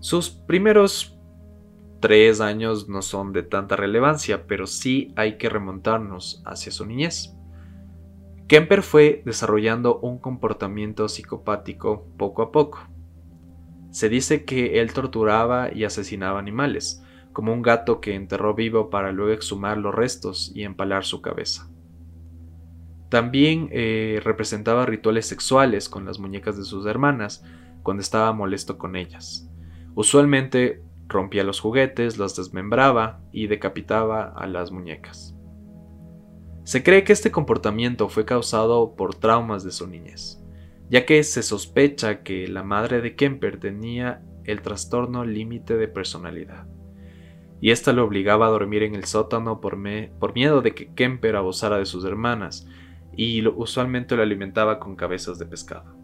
Sus 0.00 0.28
primeros 0.28 1.18
tres 2.00 2.42
años 2.42 2.90
no 2.90 3.00
son 3.00 3.32
de 3.32 3.42
tanta 3.42 3.74
relevancia, 3.74 4.46
pero 4.46 4.66
sí 4.66 5.14
hay 5.16 5.38
que 5.38 5.48
remontarnos 5.48 6.42
hacia 6.44 6.70
su 6.70 6.84
niñez. 6.84 7.34
Kemper 8.48 8.82
fue 8.82 9.22
desarrollando 9.24 9.98
un 10.00 10.18
comportamiento 10.18 11.08
psicopático 11.08 12.06
poco 12.18 12.42
a 12.42 12.52
poco. 12.52 12.86
Se 13.94 14.08
dice 14.08 14.44
que 14.44 14.80
él 14.80 14.92
torturaba 14.92 15.72
y 15.72 15.84
asesinaba 15.84 16.40
animales, 16.40 17.00
como 17.32 17.52
un 17.52 17.62
gato 17.62 18.00
que 18.00 18.16
enterró 18.16 18.52
vivo 18.52 18.90
para 18.90 19.12
luego 19.12 19.30
exhumar 19.30 19.78
los 19.78 19.94
restos 19.94 20.50
y 20.52 20.64
empalar 20.64 21.04
su 21.04 21.22
cabeza. 21.22 21.70
También 23.08 23.68
eh, 23.70 24.20
representaba 24.24 24.84
rituales 24.84 25.26
sexuales 25.26 25.88
con 25.88 26.06
las 26.06 26.18
muñecas 26.18 26.56
de 26.56 26.64
sus 26.64 26.86
hermanas 26.86 27.44
cuando 27.84 28.00
estaba 28.00 28.32
molesto 28.32 28.78
con 28.78 28.96
ellas. 28.96 29.48
Usualmente 29.94 30.82
rompía 31.06 31.44
los 31.44 31.60
juguetes, 31.60 32.18
los 32.18 32.34
desmembraba 32.34 33.20
y 33.30 33.46
decapitaba 33.46 34.24
a 34.24 34.48
las 34.48 34.72
muñecas. 34.72 35.36
Se 36.64 36.82
cree 36.82 37.04
que 37.04 37.12
este 37.12 37.30
comportamiento 37.30 38.08
fue 38.08 38.24
causado 38.24 38.96
por 38.96 39.14
traumas 39.14 39.62
de 39.62 39.70
su 39.70 39.86
niñez, 39.86 40.43
ya 40.94 41.04
que 41.06 41.24
se 41.24 41.42
sospecha 41.42 42.22
que 42.22 42.46
la 42.46 42.62
madre 42.62 43.00
de 43.00 43.16
Kemper 43.16 43.58
tenía 43.58 44.22
el 44.44 44.62
trastorno 44.62 45.24
límite 45.24 45.76
de 45.76 45.88
personalidad, 45.88 46.68
y 47.60 47.72
ésta 47.72 47.92
lo 47.92 48.04
obligaba 48.04 48.46
a 48.46 48.50
dormir 48.50 48.84
en 48.84 48.94
el 48.94 49.02
sótano 49.02 49.60
por, 49.60 49.76
miedo 49.76 50.62
de 50.62 50.72
que 50.72 50.94
Kemper 50.94 51.34
abusara 51.34 51.78
de 51.78 51.86
sus 51.86 52.04
hermanas, 52.04 52.68
y 53.16 53.44
usualmente 53.44 54.14
lo 54.14 54.22
alimentaba 54.22 54.78
con 54.78 54.94
cabezas 54.94 55.40
de 55.40 55.46
pescado. 55.46 55.96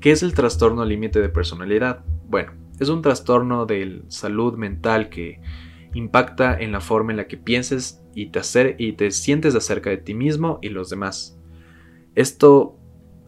¿Qué 0.00 0.12
es 0.12 0.22
el 0.22 0.32
trastorno 0.32 0.82
límite 0.86 1.20
de 1.20 1.28
personalidad? 1.28 2.02
Bueno, 2.26 2.52
es 2.80 2.88
un 2.88 3.02
trastorno 3.02 3.66
de 3.66 4.04
salud 4.08 4.54
mental 4.54 5.10
que 5.10 5.42
impacta 5.92 6.58
en 6.58 6.72
la 6.72 6.80
forma 6.80 7.12
en 7.12 7.18
la 7.18 7.26
que 7.26 7.36
pienses 7.36 8.02
y 8.14 8.30
te 8.30 9.10
sientes 9.10 9.54
acerca 9.54 9.90
de 9.90 9.98
ti 9.98 10.14
mismo 10.14 10.60
y 10.62 10.70
los 10.70 10.88
demás. 10.88 11.38
Esto 12.14 12.80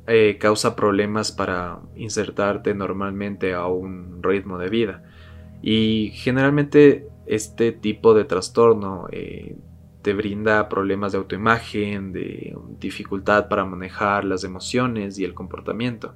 eh, 0.06 0.38
causa 0.38 0.76
problemas 0.76 1.32
para 1.32 1.80
insertarte 1.96 2.75
normalmente 2.75 3.54
a 3.54 3.66
un 3.66 4.22
ritmo 4.22 4.58
de 4.58 4.68
vida. 4.68 5.02
Y 5.62 6.12
generalmente 6.14 7.08
este 7.26 7.72
tipo 7.72 8.14
de 8.14 8.25
trastorno 8.25 9.08
eh, 9.10 9.56
te 10.02 10.14
brinda 10.14 10.68
problemas 10.68 11.10
de 11.10 11.18
autoimagen, 11.18 12.12
de 12.12 12.56
dificultad 12.78 13.48
para 13.48 13.64
manejar 13.64 14.25
las 14.25 14.44
emociones 14.44 15.18
y 15.18 15.25
el 15.25 15.34
comportamiento. 15.34 16.14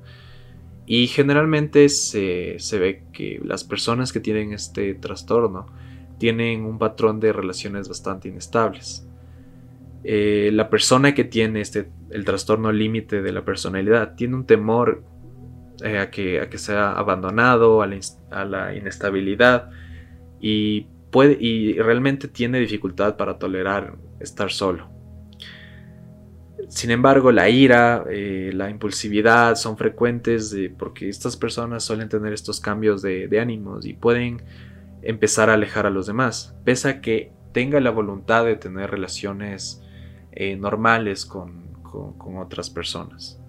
Y 0.87 1.09
generalmente 1.09 1.88
se, 1.88 2.59
ve 2.78 3.02
que 3.12 3.40
las 3.44 3.64
personas 3.64 4.12
que 4.12 4.20
tienen 4.20 4.52
este 4.52 4.94
trastorno 4.94 5.66
tienen 6.18 6.64
un 6.64 6.78
patrón 6.78 7.18
de 7.18 7.32
relaciones 7.32 7.88
bastante 7.88 8.28
inestables. 8.28 9.04
Eh, 10.04 10.50
la 10.52 10.70
persona 10.70 11.12
que 11.12 11.25
tiene 11.25 11.61
este, 11.61 11.88
el 12.11 12.25
trastorno 12.25 12.73
límite 12.73 13.23
de 13.23 13.33
la 13.33 13.45
personalidad 13.45 14.14
tiene 14.14 14.35
un 14.35 14.47
temor 14.47 15.05
eh, 15.83 15.99
a, 15.99 16.11
que, 16.11 16.40
a, 16.40 16.50
que, 16.50 16.59
sea 16.59 16.93
abandonado, 16.93 17.83
a 17.83 17.87
la, 17.87 17.99
a 18.31 18.45
la 18.45 18.75
inestabilidad 18.75 19.71
y, 20.40 20.87
puede, 21.11 21.38
y 21.40 21.75
realmente 21.79 22.29
tiene 22.29 22.59
dificultad 22.59 23.17
para 23.17 23.38
tolerar 23.38 23.97
estar 24.21 24.50
solo. 24.50 24.90
Sin 26.69 26.90
embargo, 26.90 27.33
la 27.33 27.49
ira, 27.49 28.05
eh, 28.11 28.52
la 28.55 28.71
impulsividad 28.71 29.57
son 29.57 29.76
frecuentes 29.76 30.55
porque 30.79 31.09
estas 31.09 31.37
personas 31.37 31.83
suelen 31.83 32.09
tener 32.09 32.33
estos 32.33 32.61
cambios 32.61 33.02
de, 33.02 33.29
ánimos 33.40 33.87
y 33.87 33.95
pueden 33.95 34.43
empezar 35.02 35.50
a 35.50 35.55
alejar 35.55 35.87
a 35.87 35.90
los 35.90 36.07
demás, 36.07 36.55
pese 36.64 36.88
a 36.88 37.00
que 37.00 37.33
tenga 37.52 37.81
la 37.81 37.90
voluntad 37.90 38.45
de 38.45 38.57
tener 38.57 38.90
relaciones 38.90 39.83
eh, 40.33 40.57
normales 40.57 41.25
con, 41.25 41.70
otras 42.38 42.70
personas. 42.70 43.40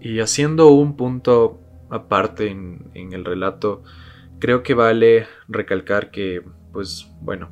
Y 0.00 0.20
haciendo 0.20 0.68
un 0.68 0.96
punto 0.96 1.60
aparte 1.90 2.50
en, 2.50 2.90
el 2.94 3.24
relato, 3.24 3.82
creo 4.38 4.62
que 4.62 4.74
vale 4.74 5.26
recalcar 5.48 6.10
que, 6.10 6.42
pues 6.72 7.10
bueno, 7.20 7.50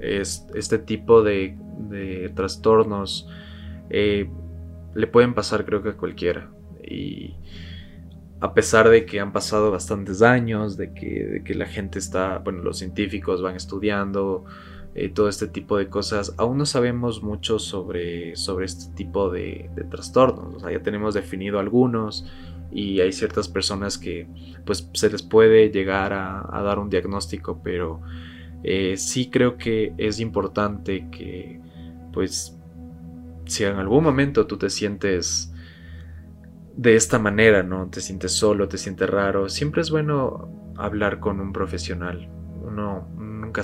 este 0.00 0.78
tipo 0.78 1.22
de, 1.22 1.56
de 1.88 2.30
trastornos 2.34 3.28
eh, 3.90 4.30
le 4.94 5.06
pueden 5.06 5.34
pasar 5.34 5.64
creo 5.64 5.82
que 5.82 5.90
a 5.90 5.96
cualquiera. 5.96 6.50
Y 6.82 7.36
a 8.40 8.54
pesar 8.54 8.88
de 8.88 9.04
que 9.04 9.20
han 9.20 9.32
pasado 9.32 9.70
bastantes 9.70 10.22
años, 10.22 10.76
de 10.76 10.92
que, 10.92 11.54
la 11.54 11.66
gente 11.66 11.98
está, 11.98 12.38
bueno, 12.38 12.62
los 12.62 12.78
científicos 12.78 13.42
van 13.42 13.56
estudiando 13.56 14.44
eh, 15.00 15.08
todo 15.10 15.28
este 15.28 15.46
tipo 15.46 15.78
de 15.78 15.88
cosas, 15.88 16.34
aún 16.38 16.58
no 16.58 16.66
sabemos 16.66 17.22
mucho 17.22 17.60
sobre, 17.60 18.34
sobre 18.34 18.66
este 18.66 18.92
tipo 18.96 19.30
de, 19.30 19.70
trastornos. 19.88 20.60
Ya 20.62 20.82
tenemos 20.82 21.14
definido 21.14 21.60
algunos 21.60 22.26
y 22.72 22.98
hay 22.98 23.12
ciertas 23.12 23.48
personas 23.48 23.96
que 23.96 24.26
pues 24.66 24.90
se 24.92 25.08
les 25.08 25.22
puede 25.22 25.70
llegar 25.70 26.12
a, 26.12 26.62
dar 26.64 26.80
un 26.80 26.90
diagnóstico, 26.90 27.60
pero 27.62 28.00
eh, 28.64 28.96
sí 28.96 29.30
creo 29.30 29.56
que 29.56 29.92
es 29.98 30.18
importante 30.18 31.08
que 31.12 31.60
pues 32.12 32.58
si 33.46 33.62
en 33.62 33.76
algún 33.76 34.02
momento 34.02 34.48
tú 34.48 34.58
te 34.58 34.68
sientes 34.68 35.52
de 36.76 36.96
esta 36.96 37.20
manera, 37.20 37.62
¿no? 37.62 37.88
Te 37.88 38.00
sientes 38.00 38.32
solo, 38.32 38.66
te 38.66 38.78
sientes 38.78 39.08
raro, 39.08 39.48
siempre 39.48 39.80
es 39.80 39.92
bueno 39.92 40.74
hablar 40.76 41.20
con 41.20 41.38
un 41.38 41.52
profesional. 41.52 42.28
Uno 42.66 43.08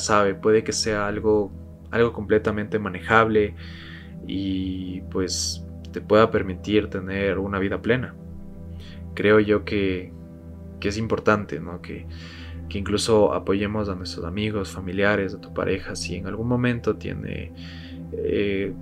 sabe, 0.01 0.35
puede 0.35 0.65
que 0.65 0.73
sea 0.73 1.07
algo, 1.07 1.53
algo 1.91 2.13
completamente 2.13 2.79
manejable 2.79 3.55
y 4.27 5.03
pues 5.11 5.65
te 5.93 6.01
pueda 6.01 6.31
permitir 6.31 6.89
tener 6.89 7.39
una 7.39 7.59
vida 7.59 7.81
plena. 7.81 8.15
Creo 9.15 9.41
yo 9.41 9.65
que, 9.65 10.13
que 10.81 10.89
es 10.89 10.99
importante, 10.99 11.61
¿no? 11.61 11.81
Que, 11.81 12.07
que 12.69 12.79
incluso 12.79 13.35
apoyemos 13.35 13.89
a 13.89 13.95
nuestros 13.95 14.25
amigos, 14.25 14.71
familiares, 14.71 15.35
a 15.35 15.41
tu 15.41 15.53
pareja, 15.53 15.95
si 15.97 16.17
en 16.17 16.27
algún 16.27 16.49
momento 16.49 16.97
tiene 16.97 17.53
eh, 18.13 18.73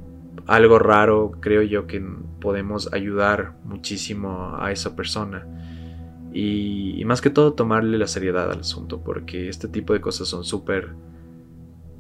algo 0.47 0.79
raro, 0.79 1.33
creo 1.41 1.63
yo 1.63 1.87
que 1.87 2.03
podemos 2.41 2.93
ayudar 2.93 3.55
muchísimo 3.65 4.57
a 4.59 4.73
esa 4.73 4.97
persona. 4.97 5.47
Y, 6.33 7.03
más 7.05 7.21
que 7.21 7.31
todo 7.31 7.53
tomarle 7.53 7.99
la 7.99 8.07
seriedad 8.07 8.51
al 8.51 8.61
asunto, 8.61 9.03
porque 9.03 9.49
este 9.49 9.69
tipo 9.69 9.93
de 9.93 10.01
cosas 10.01 10.29
son 10.29 10.45
súper 10.45 10.95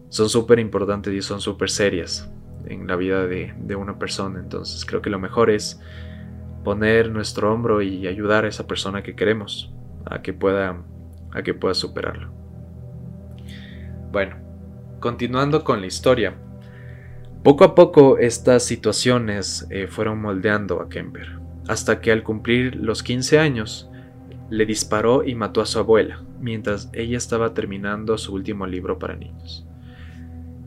son 0.08 0.28
súper 0.28 0.58
importantes 0.58 1.12
y 1.12 1.22
son 1.22 1.40
súper 1.40 1.70
serias 1.70 2.30
en 2.66 2.86
la 2.86 2.96
vida 2.96 3.26
de, 3.26 3.54
de, 3.58 3.76
una 3.76 3.98
persona. 3.98 4.40
Entonces 4.40 4.84
creo 4.84 5.02
que 5.02 5.10
lo 5.10 5.18
mejor 5.18 5.50
es 5.50 5.80
poner 6.64 7.10
nuestro 7.10 7.52
hombro 7.52 7.82
y 7.82 8.06
ayudar 8.06 8.44
a 8.44 8.48
esa 8.48 8.66
persona 8.66 9.02
que 9.02 9.16
queremos 9.16 9.72
a 10.04 10.22
que 10.22 10.32
pueda 10.32 10.82
a 11.32 11.42
que 11.42 11.54
pueda 11.54 11.74
superarlo. 11.74 12.32
Bueno, 14.10 14.36
continuando 15.00 15.64
con 15.64 15.80
la 15.80 15.86
historia. 15.86 16.34
Poco 17.42 17.64
a 17.64 17.74
poco 17.74 18.18
estas 18.18 18.62
situaciones 18.64 19.66
eh, 19.70 19.88
fueron 19.88 20.20
moldeando 20.20 20.80
a 20.80 20.88
Kemper, 20.88 21.40
hasta 21.66 22.00
que 22.00 22.12
al 22.12 22.22
cumplir 22.22 22.76
los 22.76 23.02
15 23.02 23.38
años 23.38 23.90
le 24.52 24.66
disparó 24.66 25.24
y 25.24 25.34
mató 25.34 25.62
a 25.62 25.66
su 25.66 25.78
abuela, 25.78 26.22
mientras 26.38 26.90
ella 26.92 27.16
estaba 27.16 27.54
terminando 27.54 28.18
su 28.18 28.34
último 28.34 28.66
libro 28.66 28.98
para 28.98 29.16
niños. 29.16 29.66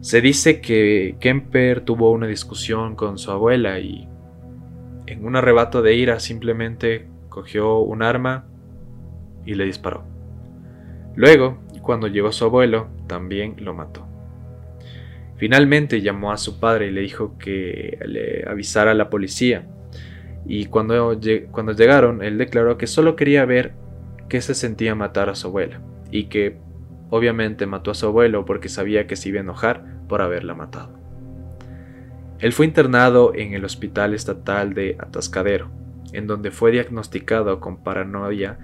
Se 0.01 0.22
dice 0.22 0.60
que 0.60 1.18
Kemper 1.20 1.82
tuvo 1.82 2.12
una 2.12 2.25
discusión 2.25 2.96
con 2.96 3.20
su 3.20 3.30
abuela 3.30 3.80
y 3.80 4.08
en 5.06 5.24
un 5.24 5.36
arrebato 5.36 5.84
de 5.84 5.94
ira 5.94 6.20
simplemente 6.20 7.08
cogió 7.30 7.77
un 7.77 8.01
arma 8.01 8.46
y 9.46 9.54
le 9.54 9.65
disparó. 9.65 10.04
Luego, 11.15 11.60
cuando 11.84 12.08
llegó 12.08 12.32
su 12.32 12.44
abuelo, 12.44 12.88
también 13.06 13.56
lo 13.60 13.75
mató. 13.75 14.08
Finalmente 15.38 16.01
llamó 16.01 16.32
a 16.32 16.38
su 16.38 16.60
padre 16.60 16.88
y 16.88 16.92
le 16.92 17.01
dijo 17.01 17.38
que 17.38 18.00
le 18.08 18.50
avisara 18.50 18.92
a 18.92 18.96
la 18.96 19.12
policía. 19.12 19.68
Y 20.46 20.66
cuando, 20.66 21.20
cuando 21.52 21.72
llegaron, 21.74 22.24
él 22.24 22.38
declaró 22.38 22.78
que 22.78 22.88
solo 22.88 23.16
quería 23.16 23.46
ver 23.46 23.74
qué 24.30 24.42
se 24.42 24.54
sentía 24.54 24.96
matar 24.96 25.30
a 25.30 25.36
su 25.36 25.48
abuela. 25.48 25.82
Y 26.12 26.25
que 26.25 26.58
obviamente 27.10 27.66
mató 27.66 27.92
a 27.92 27.96
su 27.96 28.06
abuelo 28.06 28.46
porque 28.46 28.70
sabía 28.70 29.08
que 29.08 29.16
se 29.16 29.30
iba 29.30 29.40
a 29.40 29.42
enojar 29.42 29.84
por 30.08 30.22
haberla 30.22 30.54
matado. 30.54 31.00
Él 32.40 32.52
fue 32.54 32.66
internado 32.66 33.34
en 33.34 33.54
el 33.54 33.66
Hospital 33.66 34.14
Estatal 34.14 34.74
de 34.74 34.98
Atascadero, 35.00 35.70
en 36.14 36.28
donde 36.28 36.52
fue 36.52 36.72
diagnosticado 36.72 37.60
con 37.60 37.78
paranoia 37.78 38.60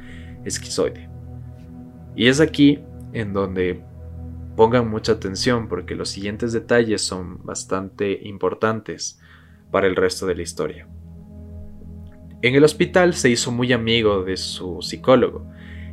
esquizoide. 0.45 1.09
Y 2.15 2.27
es 2.27 2.41
aquí 2.41 2.79
en 3.13 3.33
donde 3.33 3.81
Pongan 4.55 4.89
mucha 4.89 5.13
atención 5.13 5.67
porque 5.67 5.95
los 5.95 6.09
siguientes 6.09 6.51
detalles 6.51 7.01
son 7.01 7.43
bastante 7.43 8.27
importantes 8.27 9.19
para 9.71 9.87
el 9.87 9.95
resto 9.95 10.27
de 10.27 10.35
la 10.35 10.41
historia. 10.41 10.87
En 12.43 12.55
el 12.55 12.63
hospital 12.63 13.13
se 13.13 13.29
hizo 13.29 13.51
muy 13.51 13.71
amigo 13.71 14.23
de 14.23 14.35
su 14.35 14.81
psicólogo 14.81 15.45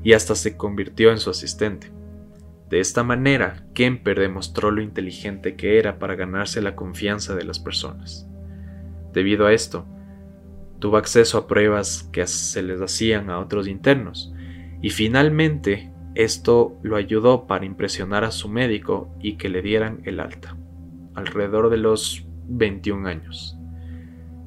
y 0.03 0.15
hasta 0.15 0.35
se 0.35 0.57
convirtió 0.57 1.11
en 1.11 1.19
su 1.19 1.29
asistente. 1.29 1.93
De 2.71 2.81
esta 2.81 3.03
manera, 3.03 3.67
Kemper 3.75 4.19
demostró 4.19 4.71
lo 4.71 4.81
inteligente 4.81 5.57
que 5.57 5.79
era 5.79 5.99
para 5.99 6.15
ganarse 6.15 6.63
la 6.63 6.75
confianza 6.75 7.35
de 7.35 7.45
las 7.45 7.59
personas. 7.59 8.27
Debido 9.13 9.47
a 9.47 9.53
esto, 9.53 9.87
tuvo 10.79 10.97
acceso 10.97 11.39
a 11.39 11.47
pruebas 11.47 12.09
que 12.13 12.27
se 12.27 12.63
les 12.63 12.81
hacían 12.81 13.31
a 13.31 13.41
otros 13.41 13.69
internos 13.69 14.33
y 14.81 14.91
finalmente 14.91 15.93
esto 16.15 16.79
lo 16.83 16.97
ayudó 16.97 17.47
para 17.47 17.65
impresionar 17.65 18.25
a 18.25 18.31
su 18.31 18.49
médico 18.49 19.15
y 19.21 19.37
que 19.37 19.49
le 19.49 19.61
dieran 19.63 20.01
el 20.05 20.21
alta, 20.21 20.57
alrededor 21.15 21.69
de 21.71 21.79
los 21.79 22.27
21 22.49 23.09
años. 23.09 23.57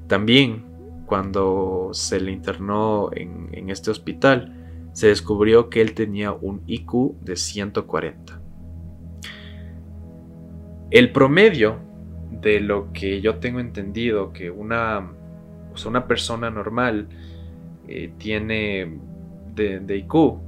También, 0.08 0.66
cuando 1.12 1.90
se 1.92 2.22
le 2.22 2.32
internó 2.32 3.10
en, 3.12 3.70
este 3.70 3.92
hospital, 3.92 4.90
se 4.94 5.08
descubrió 5.08 5.70
que 5.70 5.82
él 5.82 5.94
tenía 5.94 6.32
un 6.32 6.62
IQ 6.68 7.20
de 7.20 7.36
140. 7.36 8.40
El 10.90 11.12
promedio 11.12 11.80
de 12.32 12.62
lo 12.62 12.94
que 12.94 13.20
yo 13.20 13.40
tengo 13.40 13.60
entendido 13.60 14.32
que 14.32 14.52
una, 14.52 15.12
una 15.86 16.08
persona 16.08 16.50
normal 16.50 17.10
eh, 17.90 18.14
tiene 18.18 18.98
de, 19.54 19.82
de 19.82 19.98
IQ 19.98 20.40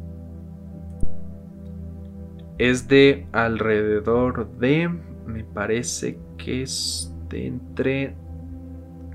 es 2.57 2.87
de 2.87 3.27
alrededor 3.33 4.49
de, 4.59 4.87
me 5.27 5.43
parece 5.43 6.17
que 6.37 6.61
es 6.61 7.13
de 7.27 7.47
entre, 7.47 8.15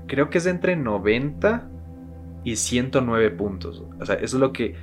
creo 0.09 0.29
que 0.29 0.39
es 0.39 0.45
entre 0.45 0.75
90 0.75 1.69
y 2.43 2.57
109 2.57 3.31
puntos. 3.31 3.85
O 3.99 4.05
sea, 4.05 4.15
eso 4.15 4.35
es 4.35 4.41
lo 4.41 4.51
que, 4.51 4.75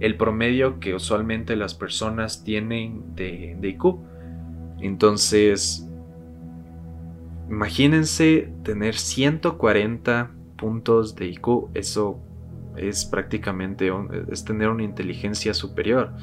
el 0.00 0.16
promedio 0.16 0.80
que 0.80 0.94
usualmente 0.94 1.54
las 1.54 1.74
personas 1.74 2.42
tienen 2.42 3.14
de, 3.14 3.56
IQ. 3.62 3.98
Entonces, 4.80 5.88
imagínense 7.48 8.52
tener 8.64 8.96
140 8.96 10.30
puntos 10.56 11.14
de 11.14 11.26
IQ. 11.26 11.68
Eso 11.74 12.18
es 12.76 13.04
prácticamente, 13.04 13.92
es 14.30 14.44
tener 14.44 14.68
una 14.68 14.82
inteligencia 14.82 15.54
superior 15.54 16.14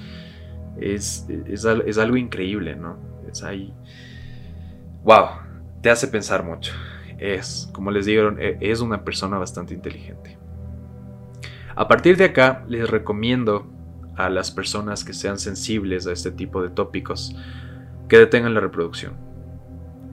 es, 0.82 1.28
es, 1.48 1.98
algo 1.98 2.18
increíble, 2.18 2.76
¿no? 2.76 2.98
Es 3.32 3.44
ahí. 3.44 3.74
¡Wow! 5.04 5.28
Te 5.82 5.90
hace 5.90 6.08
pensar 6.08 6.44
mucho. 6.44 6.74
Es, 7.20 7.70
como 7.74 7.92
les 7.92 8.06
digo, 8.06 8.30
e, 8.38 8.58
es 8.62 8.82
una 8.82 9.04
persona 9.04 9.38
bastante 9.38 9.74
inteligente. 9.74 10.38
A 11.76 11.88
partir 11.88 12.18
de 12.18 12.26
acá, 12.26 12.66
les 12.68 12.90
recomiendo 12.90 13.68
a 14.16 14.30
las 14.30 14.52
personas 14.52 15.04
que 15.04 15.14
sean 15.14 15.40
sensibles 15.40 16.08
a 16.08 16.12
este 16.12 16.32
tipo 16.32 16.62
de 16.62 16.70
tópicos 16.70 17.36
que 18.10 18.18
detengan 18.18 18.54
la 18.54 18.60
reproducción. 18.60 19.14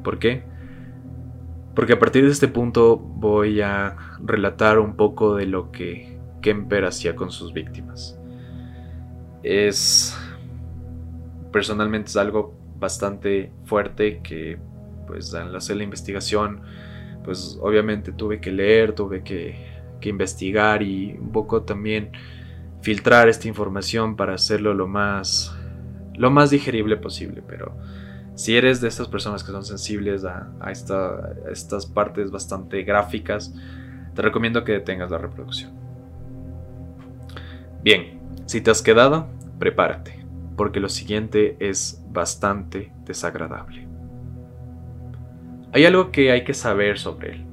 ¿Por 0.05 0.19
qué? 0.19 0.45
Porque 1.75 1.95
a 1.95 1.99
partir 1.99 2.25
de 2.25 2.31
este 2.31 2.49
punto 2.49 2.97
voy 2.97 3.61
a 3.61 3.97
relatar 4.25 4.79
un 4.79 4.97
poco 4.97 5.35
de 5.35 5.47
lo 5.47 5.73
que 5.73 6.19
Kemper 6.41 6.85
hacía 6.85 7.17
con 7.17 7.31
sus 7.31 7.53
víctimas. 7.53 8.19
Es 9.43 10.17
personalmente 11.53 12.11
es 12.11 12.17
algo 12.17 12.55
bastante 12.79 13.51
fuerte 13.65 14.21
que 14.23 14.59
pues 15.07 15.35
al 15.35 15.55
hacer 15.57 15.77
la 15.77 15.85
investigación 15.85 16.61
pues 17.27 17.59
obviamente 17.61 18.13
tuve 18.13 18.41
que 18.41 18.51
leer, 18.51 18.95
tuve 18.95 19.23
que, 19.23 19.77
investigar 20.03 20.85
y 20.85 21.15
un 21.19 21.33
poco 21.33 21.63
también 21.63 22.13
filtrar 22.81 23.29
esta 23.29 23.49
información 23.49 24.15
para 24.15 24.35
hacerlo 24.35 24.73
lo 24.73 24.87
más 24.87 25.53
lo 26.15 26.31
más 26.31 26.51
digerible 26.51 26.97
posible 26.97 27.43
pero 27.45 27.77
si 28.37 28.57
eres 28.57 28.81
de 28.81 28.87
estas 28.87 29.09
personas 29.09 29.43
que 29.43 29.51
son 29.51 29.65
sensibles 29.65 30.25
a, 30.25 30.49
a 30.61 30.71
estas 30.71 31.87
partes 31.87 32.31
bastante 32.31 32.85
gráficas 32.85 33.53
te 34.15 34.23
recomiendo 34.23 34.63
que 34.63 34.75
detengas 34.75 35.11
la 35.11 35.19
reproducción 35.19 35.73
bien 37.83 38.21
si 38.47 38.61
te 38.61 38.71
has 38.71 38.83
quedado 38.83 39.27
prepárate 39.59 40.17
porque 40.57 40.81
lo 40.81 40.89
siguiente 40.89 41.57
es 41.61 42.03
bastante 42.11 42.93
desagradable. 43.05 43.86
Hay 45.73 45.85
algo 45.85 46.11
que 46.11 46.31
hay 46.31 46.45
que 46.45 46.55
saber 46.55 46.99
sobre 46.99 47.33
él. 47.33 47.47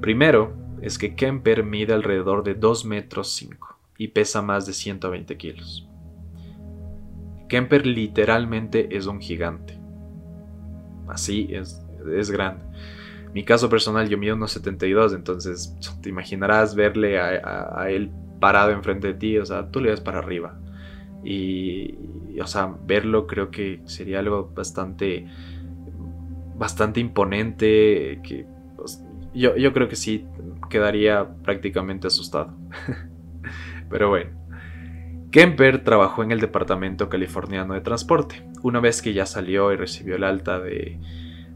Primero, 0.00 0.56
es 0.82 0.98
que 0.98 1.14
Kemper 1.14 1.64
mide 1.64 1.92
alrededor 1.92 2.42
de 2.42 2.54
2 2.54 2.84
metros 2.84 3.32
5 3.34 3.78
y 3.98 4.08
pesa 4.08 4.42
más 4.42 4.66
de 4.66 4.72
120 4.72 5.36
kilos. 5.36 5.88
Kemper 7.48 7.86
literalmente 7.86 8.96
es 8.96 9.06
un 9.06 9.20
gigante. 9.20 9.78
Así 11.08 11.48
es, 11.50 11.80
es 12.10 12.30
grande. 12.30 12.64
Mi 13.34 13.44
caso 13.44 13.68
personal, 13.70 14.08
yo 14.08 14.18
mido 14.18 14.34
unos 14.34 14.52
72, 14.52 15.14
entonces 15.14 15.76
te 16.02 16.08
imaginarás 16.08 16.74
verle 16.74 17.18
a, 17.18 17.86
él 17.88 18.10
parado 18.40 18.72
enfrente 18.72 19.08
de 19.08 19.14
ti, 19.14 19.38
o 19.38 19.46
sea, 19.46 19.70
tú 19.70 19.80
le 19.80 19.90
ves 19.90 20.00
para 20.00 20.18
arriba. 20.18 20.58
Y, 21.24 21.94
o 22.40 22.46
sea, 22.46 22.74
verlo 22.86 23.26
creo 23.26 23.50
que 23.50 23.80
sería 23.86 24.18
algo 24.18 24.50
bastante, 24.54 25.26
bastante 26.62 27.00
imponente, 27.00 28.20
que 28.22 28.46
pues, 28.76 29.04
yo, 29.34 29.56
yo 29.56 29.72
creo 29.72 29.88
que 29.88 29.96
sí 29.96 30.28
quedaría 30.70 31.28
prácticamente 31.42 32.06
asustado. 32.06 32.54
Pero 33.90 34.10
bueno. 34.10 34.30
Kemper 35.32 35.82
trabajó 35.82 36.22
en 36.22 36.30
el 36.30 36.38
Departamento 36.38 37.08
Californiano 37.08 37.74
de 37.74 37.80
Transporte, 37.80 38.46
Una 38.62 38.78
vez 38.78 39.02
que 39.02 39.12
ya 39.12 39.26
salió 39.26 39.72
y 39.72 39.76
recibió 39.76 40.14
el 40.14 40.22
alta 40.22 40.60
de, 40.60 41.00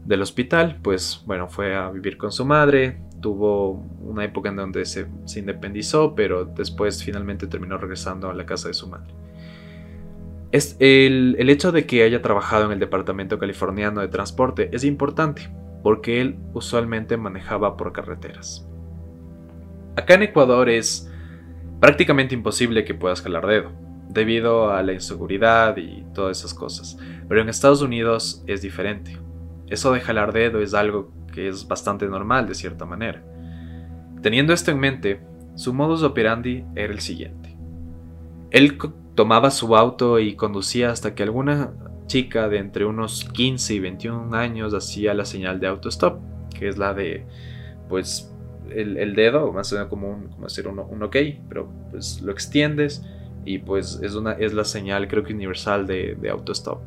del 0.03 0.21
hospital, 0.21 0.79
pues 0.81 1.23
bueno, 1.25 1.47
fue 1.47 1.73
a 1.75 1.89
vivir 1.89 2.17
con 2.17 2.33
su 2.33 2.43
madre, 2.43 2.99
tuvo 3.21 3.73
una 4.01 4.25
época 4.25 4.49
en 4.49 4.57
donde 4.57 4.83
se, 4.83 5.07
se, 5.25 5.39
independizó, 5.39 6.15
pero 6.15 6.43
después 6.43 7.01
finalmente 7.01 7.47
terminó 7.47 7.77
regresando 7.77 8.29
a 8.29 8.33
la 8.33 8.45
casa 8.45 8.67
de 8.67 8.73
su 8.73 8.89
madre. 8.89 9.13
Es 10.51 10.77
el, 10.79 11.35
el, 11.39 11.49
hecho 11.49 11.71
de 11.71 11.85
que 11.85 12.03
haya 12.03 12.21
trabajado 12.21 12.65
en 12.65 12.71
el 12.71 12.79
Departamento 12.79 13.37
Californiano 13.37 14.01
de 14.01 14.07
Transporte 14.07 14.69
es 14.71 14.83
importante, 14.85 15.49
porque 15.83 16.21
él 16.21 16.37
usualmente 16.53 17.17
manejaba 17.17 17.75
por 17.75 17.91
carreteras. 17.91 18.65
Acá 19.97 20.13
en 20.13 20.23
Ecuador 20.23 20.69
es 20.69 21.11
prácticamente 21.79 22.33
imposible 22.33 22.85
que 22.85 22.93
puedas 22.93 23.21
jalar 23.21 23.45
dedo, 23.45 23.71
debido 24.09 24.71
a 24.71 24.81
la 24.83 24.93
inseguridad 24.93 25.75
y 25.77 26.05
todas 26.13 26.39
esas 26.39 26.53
cosas, 26.53 26.97
pero 27.27 27.41
en 27.41 27.49
Estados 27.49 27.81
Unidos 27.81 28.43
es 28.47 28.61
diferente. 28.61 29.17
Eso 29.67 29.91
de 29.91 29.99
jalar 29.99 30.33
dedo 30.33 30.61
es 30.61 30.73
algo 30.73 31.11
que 31.33 31.47
es 31.49 31.67
bastante 31.67 32.07
normal 32.07 32.47
de 32.47 32.55
cierta 32.55 32.85
manera. 32.85 33.23
Teniendo 34.21 34.53
esto 34.53 34.71
en 34.71 34.79
mente, 34.79 35.21
su 35.55 35.73
modus 35.73 36.03
operandi 36.03 36.63
era 36.75 36.93
el 36.93 36.99
siguiente. 36.99 37.55
Él 38.51 38.77
tomaba 39.17 39.49
su 39.49 39.75
auto 39.75 40.19
y 40.19 40.35
conducía 40.35 40.91
hasta 40.91 41.15
que 41.15 41.23
alguna 41.23 41.73
chica 42.05 42.47
de 42.49 42.59
entre 42.59 42.85
unos 42.85 43.25
15 43.25 43.73
y 43.73 43.79
21 43.79 44.37
años 44.37 44.75
hacía 44.75 45.15
la 45.15 45.25
señal 45.25 45.59
de 45.59 45.65
auto-stop, 45.65 46.19
que 46.53 46.69
es 46.69 46.77
la 46.77 46.93
de, 46.93 47.25
pues, 47.89 48.31
el, 48.69 49.15
dedo, 49.15 49.51
más 49.51 49.73
o 49.73 49.75
menos 49.75 49.89
como, 49.89 50.11
un, 50.11 50.45
hacer 50.45 50.67
un, 50.67 50.77
un, 50.77 51.01
ok, 51.01 51.15
pero 51.49 51.67
pues 51.89 52.21
lo 52.21 52.31
extiendes 52.31 53.03
y 53.43 53.57
pues 53.57 53.99
es, 54.03 54.13
una, 54.13 54.33
es 54.33 54.53
la 54.53 54.65
señal 54.65 55.07
creo 55.07 55.23
que 55.23 55.33
universal 55.33 55.87
de, 55.87 56.15
de 56.21 56.29
auto-stop. 56.29 56.79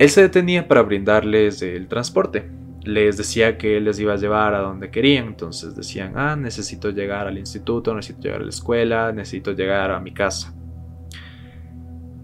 Él 0.00 0.10
se 0.10 0.22
detenía 0.22 0.66
para 0.66 0.82
brindarles 0.82 1.62
el 1.62 1.86
transporte. 1.86 2.50
Les 2.82 3.16
decía 3.16 3.56
que 3.56 3.76
él 3.76 3.84
les 3.84 4.00
iba 4.00 4.14
a 4.14 4.16
llevar 4.16 4.56
a 4.56 4.62
donde 4.62 4.90
querían, 4.90 5.28
entonces 5.28 5.76
decían, 5.76 6.14
ah, 6.16 6.34
necesito 6.34 6.90
llegar 6.90 7.28
al 7.28 7.38
instituto, 7.38 7.94
necesito 7.94 8.22
llegar 8.22 8.40
a 8.40 8.44
la 8.44 8.50
escuela, 8.50 9.12
necesito 9.12 9.52
llegar 9.52 9.92
a 9.92 10.00
mi 10.00 10.12
casa. 10.12 10.52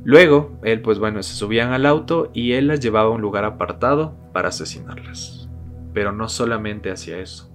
Luego, 0.08 0.58
él 0.62 0.80
pues 0.80 0.98
bueno, 0.98 1.22
se 1.22 1.34
subían 1.34 1.74
al 1.74 1.84
auto 1.84 2.30
y 2.32 2.52
él 2.52 2.68
las 2.68 2.80
llevaba 2.80 3.10
a 3.10 3.12
un 3.12 3.20
lugar 3.20 3.44
apartado 3.44 4.16
para 4.32 4.48
asesinarlas. 4.48 5.50
Pero 5.92 6.12
no 6.12 6.30
solamente 6.30 6.90
hacía 6.90 7.18
eso. 7.18 7.52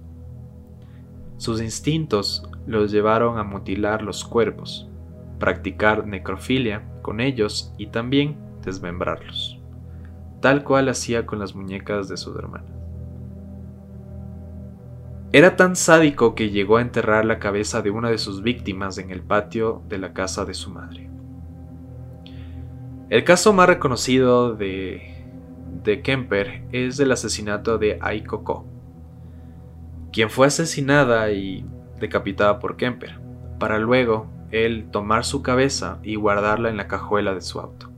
Sus 1.36 1.60
instintos 1.60 2.48
los 2.64 2.92
llevaron 2.92 3.38
a 3.38 3.42
mutilar 3.42 4.02
los 4.02 4.24
cuerpos, 4.24 4.88
practicar 5.40 6.06
necrofilia 6.06 6.88
con 7.02 7.20
ellos 7.20 7.74
y 7.76 7.88
también 7.88 8.36
desmembrarlos, 8.64 9.58
tal 10.40 10.62
cual 10.62 10.88
hacía 10.88 11.26
con 11.26 11.40
las 11.40 11.56
muñecas 11.56 12.08
de 12.08 12.16
sus 12.16 12.38
hermanas. 12.38 12.70
Era 15.32 15.56
tan 15.56 15.74
sádico 15.74 16.36
que 16.36 16.50
llegó 16.50 16.76
a 16.76 16.82
enterrar 16.82 17.24
la 17.24 17.40
cabeza 17.40 17.82
de 17.82 17.90
una 17.90 18.10
de 18.10 18.18
sus 18.18 18.44
víctimas 18.44 18.98
en 18.98 19.10
el 19.10 19.22
patio 19.22 19.82
de 19.88 19.98
la 19.98 20.12
casa 20.12 20.44
de 20.44 20.54
su 20.54 20.70
madre. 20.70 21.13
El 23.14 23.22
caso 23.22 23.52
más 23.52 23.68
reconocido 23.68 24.56
de, 24.56 25.14
de 25.84 26.02
Kemper 26.02 26.64
es 26.72 26.98
el 26.98 27.12
asesinato 27.12 27.78
de 27.78 27.96
Aikoko, 28.00 28.66
quien 30.12 30.30
fue 30.30 30.48
asesinada 30.48 31.30
y 31.30 31.64
decapitada 32.00 32.58
por 32.58 32.76
Kemper, 32.76 33.20
para 33.60 33.78
luego 33.78 34.26
él 34.50 34.88
tomar 34.90 35.24
su 35.24 35.42
cabeza 35.42 36.00
y 36.02 36.16
guardarla 36.16 36.70
en 36.70 36.76
la 36.76 36.88
cajuela 36.88 37.34
de 37.34 37.40
su 37.40 37.60
auto. 37.60 37.92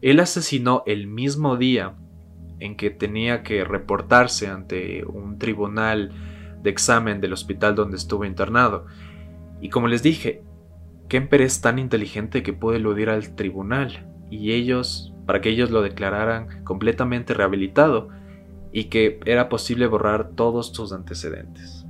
Él 0.00 0.18
asesinó 0.20 0.82
el 0.86 1.08
mismo 1.08 1.58
día 1.58 1.92
en 2.58 2.78
que 2.78 2.88
tenía 2.88 3.42
que 3.42 3.64
reportarse 3.64 4.48
ante 4.48 5.04
un 5.04 5.38
tribunal 5.38 6.10
de 6.62 6.70
examen 6.70 7.20
del 7.20 7.34
hospital 7.34 7.74
donde 7.74 7.98
estuvo 7.98 8.24
internado. 8.24 8.86
Y 9.60 9.68
como 9.68 9.88
les 9.88 10.02
dije, 10.02 10.42
Kemper 11.08 11.42
es 11.42 11.60
tan 11.60 11.78
inteligente 11.78 12.42
que 12.42 12.52
puede 12.52 12.78
eludir 12.78 13.10
al 13.10 13.34
tribunal 13.36 14.12
y 14.30 14.52
ellos, 14.52 15.14
para 15.24 15.40
que 15.40 15.50
ellos 15.50 15.70
lo 15.70 15.82
declararan 15.82 16.64
completamente 16.64 17.32
rehabilitado 17.32 18.08
y 18.72 18.84
que 18.84 19.20
era 19.24 19.48
posible 19.48 19.86
borrar 19.86 20.30
todos 20.30 20.68
sus 20.68 20.92
antecedentes. 20.92 21.86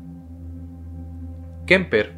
Kemper 1.66 2.16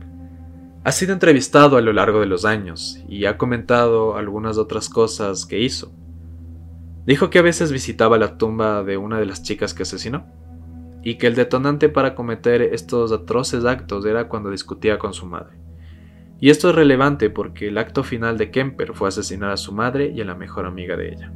ha 0.84 0.92
sido 0.92 1.12
entrevistado 1.12 1.76
a 1.76 1.80
lo 1.80 1.92
largo 1.92 2.20
de 2.20 2.26
los 2.26 2.44
años 2.44 3.02
y 3.08 3.26
ha 3.26 3.38
comentado 3.38 4.16
algunas 4.16 4.58
otras 4.58 4.88
cosas 4.88 5.46
que 5.46 5.61
hizo. 5.61 5.92
Dijo 7.06 7.30
que 7.30 7.38
a 7.38 7.42
veces 7.42 7.72
visitaba 7.72 8.18
la 8.18 8.37
tumba 8.37 8.82
de 8.82 8.96
una 8.96 9.18
de 9.18 9.26
las 9.26 9.42
chicas 9.42 9.72
que 9.72 9.84
asesinó 9.84 10.26
y 11.02 11.16
que 11.16 11.28
el 11.28 11.37
detonante 11.37 11.88
para 11.88 12.14
cometer 12.14 12.61
estos 12.61 13.12
atroces 13.12 13.64
actos 13.64 14.04
era 14.04 14.28
cuando 14.28 14.50
discutía 14.50 14.98
con 14.98 15.14
su 15.14 15.24
madre. 15.24 15.67
Y 16.40 16.51
esto 16.51 16.70
es 16.70 16.77
relevante 16.77 17.31
porque 17.31 17.68
el 17.68 17.79
acto 17.79 18.05
final 18.05 18.38
de 18.38 18.51
Kemper 18.51 18.94
fue 18.94 19.09
asesinar 19.09 19.51
a 19.51 19.57
su 19.57 19.72
madre 19.72 20.12
y 20.14 20.20
a 20.20 20.24
la 20.24 20.35
mejor 20.35 20.66
amiga 20.66 20.96
de 20.96 21.09
ella. 21.09 21.33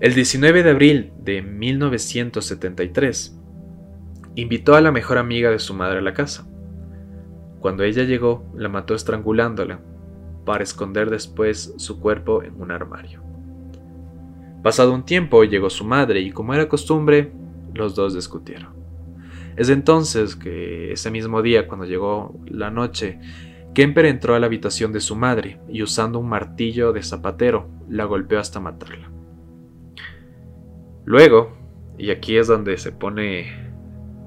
El 0.00 0.14
19 0.14 0.64
de 0.64 0.70
abril 0.70 1.12
de 1.20 1.42
1973, 1.42 3.38
invitó 4.34 4.74
a 4.74 4.80
la 4.80 4.90
mejor 4.90 5.18
amiga 5.18 5.50
de 5.50 5.60
su 5.60 5.74
madre 5.74 5.98
a 5.98 6.02
la 6.02 6.14
casa. 6.14 6.44
Cuando 7.60 7.84
ella 7.84 8.02
llegó, 8.02 8.50
la 8.56 8.68
mató 8.68 8.94
estrangulándola, 8.94 9.80
para 10.44 10.64
esconder 10.64 11.10
después 11.10 11.74
su 11.76 12.00
cuerpo 12.00 12.42
en 12.42 12.60
un 12.60 12.72
armario. 12.72 13.22
Pasado 14.64 14.92
un 14.92 15.04
tiempo 15.04 15.44
llegó 15.44 15.70
su 15.70 15.84
madre 15.84 16.20
y 16.20 16.32
como 16.32 16.54
era 16.54 16.68
costumbre, 16.68 17.32
los 17.74 17.94
dos 17.94 18.14
discutieron. 18.14 18.81
Es 19.56 19.68
entonces 19.68 20.36
que 20.36 20.92
ese 20.92 21.10
mismo 21.10 21.42
día, 21.42 21.68
cuando 21.68 21.84
llegó 21.84 22.40
la 22.46 22.70
noche, 22.70 23.18
Kemper 23.74 24.06
entró 24.06 24.34
a 24.34 24.38
la 24.38 24.46
habitación 24.46 24.92
de 24.92 25.00
su 25.00 25.16
madre 25.16 25.60
y 25.68 25.82
usando 25.82 26.18
un 26.18 26.28
martillo 26.28 26.92
de 26.92 27.02
zapatero 27.02 27.68
la 27.88 28.04
golpeó 28.04 28.38
hasta 28.38 28.60
matarla. 28.60 29.10
Luego, 31.04 31.56
y 31.98 32.10
aquí 32.10 32.36
es 32.36 32.46
donde 32.46 32.76
se 32.78 32.92
pone 32.92 33.70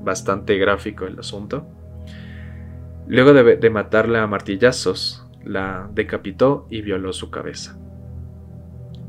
bastante 0.04 0.58
gráfico 0.58 1.06
el 1.06 1.18
asunto, 1.18 1.68
luego 3.08 3.34
de, 3.34 3.58
de 3.58 3.70
matarla 3.70 4.24
a 4.24 4.28
martillazos, 4.28 5.28
la 5.44 5.90
decapitó 5.94 6.68
y 6.70 6.82
violó 6.82 7.14
su 7.14 7.30
cabeza. 7.30 7.80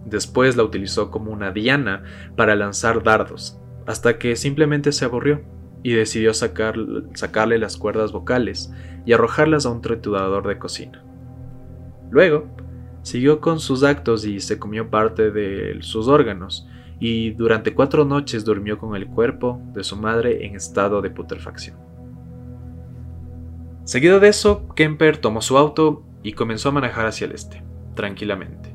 Después 0.04 0.56
la 0.56 0.62
utilizó 0.62 1.10
como 1.10 1.32
una 1.32 1.50
diana 1.50 2.04
para 2.36 2.54
lanzar 2.54 3.02
dardos, 3.02 3.58
hasta 3.86 4.18
que 4.18 4.36
simplemente 4.36 4.92
se 4.92 5.04
aburrió 5.04 5.42
y 5.86 5.92
decidió 5.92 6.34
sacarle 6.34 7.58
las 7.60 7.76
cuerdas 7.76 8.10
vocales 8.10 8.72
y 9.04 9.12
arrojarlas 9.12 9.66
a 9.66 9.70
un 9.70 9.82
triturador 9.82 10.44
de 10.48 10.58
cocina. 10.58 11.04
Luego, 12.10 12.48
siguió 13.02 13.40
con 13.40 13.60
sus 13.60 13.84
actos 13.84 14.24
y 14.24 14.40
se 14.40 14.58
comió 14.58 14.90
parte 14.90 15.30
de 15.30 15.76
sus 15.82 16.08
órganos, 16.08 16.66
y 16.98 17.30
durante 17.30 17.72
cuatro 17.72 18.04
noches 18.04 18.44
durmió 18.44 18.78
con 18.78 18.96
el 18.96 19.06
cuerpo 19.06 19.62
de 19.74 19.84
su 19.84 19.96
madre 19.96 20.44
en 20.44 20.56
estado 20.56 21.00
de 21.02 21.10
putrefacción. 21.10 21.76
Seguido 23.84 24.18
de 24.18 24.26
eso, 24.26 24.66
Kemper 24.74 25.18
tomó 25.18 25.40
su 25.40 25.56
auto 25.56 26.02
y 26.24 26.32
comenzó 26.32 26.70
a 26.70 26.72
manejar 26.72 27.06
hacia 27.06 27.26
el 27.26 27.30
este, 27.30 27.62
tranquilamente. 27.94 28.74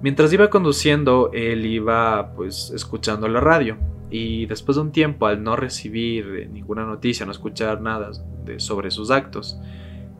Mientras 0.00 0.32
iba 0.32 0.48
conduciendo, 0.48 1.32
él 1.32 1.66
iba 1.66 2.34
pues 2.36 2.70
escuchando 2.72 3.26
la 3.26 3.40
radio, 3.40 3.78
y 4.16 4.46
después 4.46 4.76
de 4.76 4.82
un 4.82 4.92
tiempo, 4.92 5.26
al 5.26 5.42
no 5.42 5.56
recibir 5.56 6.48
ninguna 6.52 6.84
noticia, 6.84 7.26
no 7.26 7.32
escuchar 7.32 7.80
nada 7.80 8.12
sobre 8.58 8.92
sus 8.92 9.10
actos, 9.10 9.58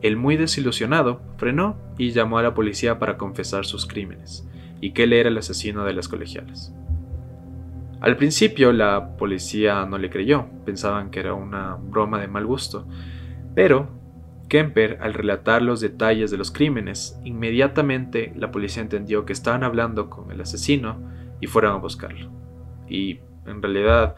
el 0.01 0.17
muy 0.17 0.35
desilusionado 0.35 1.21
frenó 1.37 1.77
y 1.97 2.11
llamó 2.11 2.37
a 2.37 2.43
la 2.43 2.53
policía 2.53 2.99
para 2.99 3.15
confesar 3.15 3.65
sus 3.65 3.85
crímenes, 3.85 4.45
y 4.81 4.91
que 4.91 5.03
él 5.03 5.13
era 5.13 5.29
el 5.29 5.37
asesino 5.37 5.85
de 5.85 5.93
las 5.93 6.09
colegialas. 6.09 6.75
Al 8.01 8.17
principio 8.17 8.73
la 8.73 9.15
policía 9.15 9.85
no 9.85 9.97
le 9.97 10.09
creyó, 10.09 10.47
pensaban 10.65 11.09
que 11.09 11.21
era 11.21 11.33
una 11.33 11.75
broma 11.75 12.19
de 12.19 12.27
mal 12.27 12.45
gusto, 12.45 12.85
pero 13.55 13.87
Kemper, 14.49 14.97
al 14.99 15.13
relatar 15.13 15.61
los 15.61 15.79
detalles 15.79 16.31
de 16.31 16.37
los 16.37 16.51
crímenes, 16.51 17.17
inmediatamente 17.23 18.33
la 18.35 18.51
policía 18.51 18.81
entendió 18.83 19.23
que 19.23 19.31
estaban 19.31 19.63
hablando 19.63 20.09
con 20.09 20.31
el 20.31 20.41
asesino 20.41 20.97
y 21.39 21.47
fueron 21.47 21.75
a 21.75 21.77
buscarlo. 21.77 22.29
Y 22.89 23.21
en 23.45 23.61
realidad, 23.61 24.15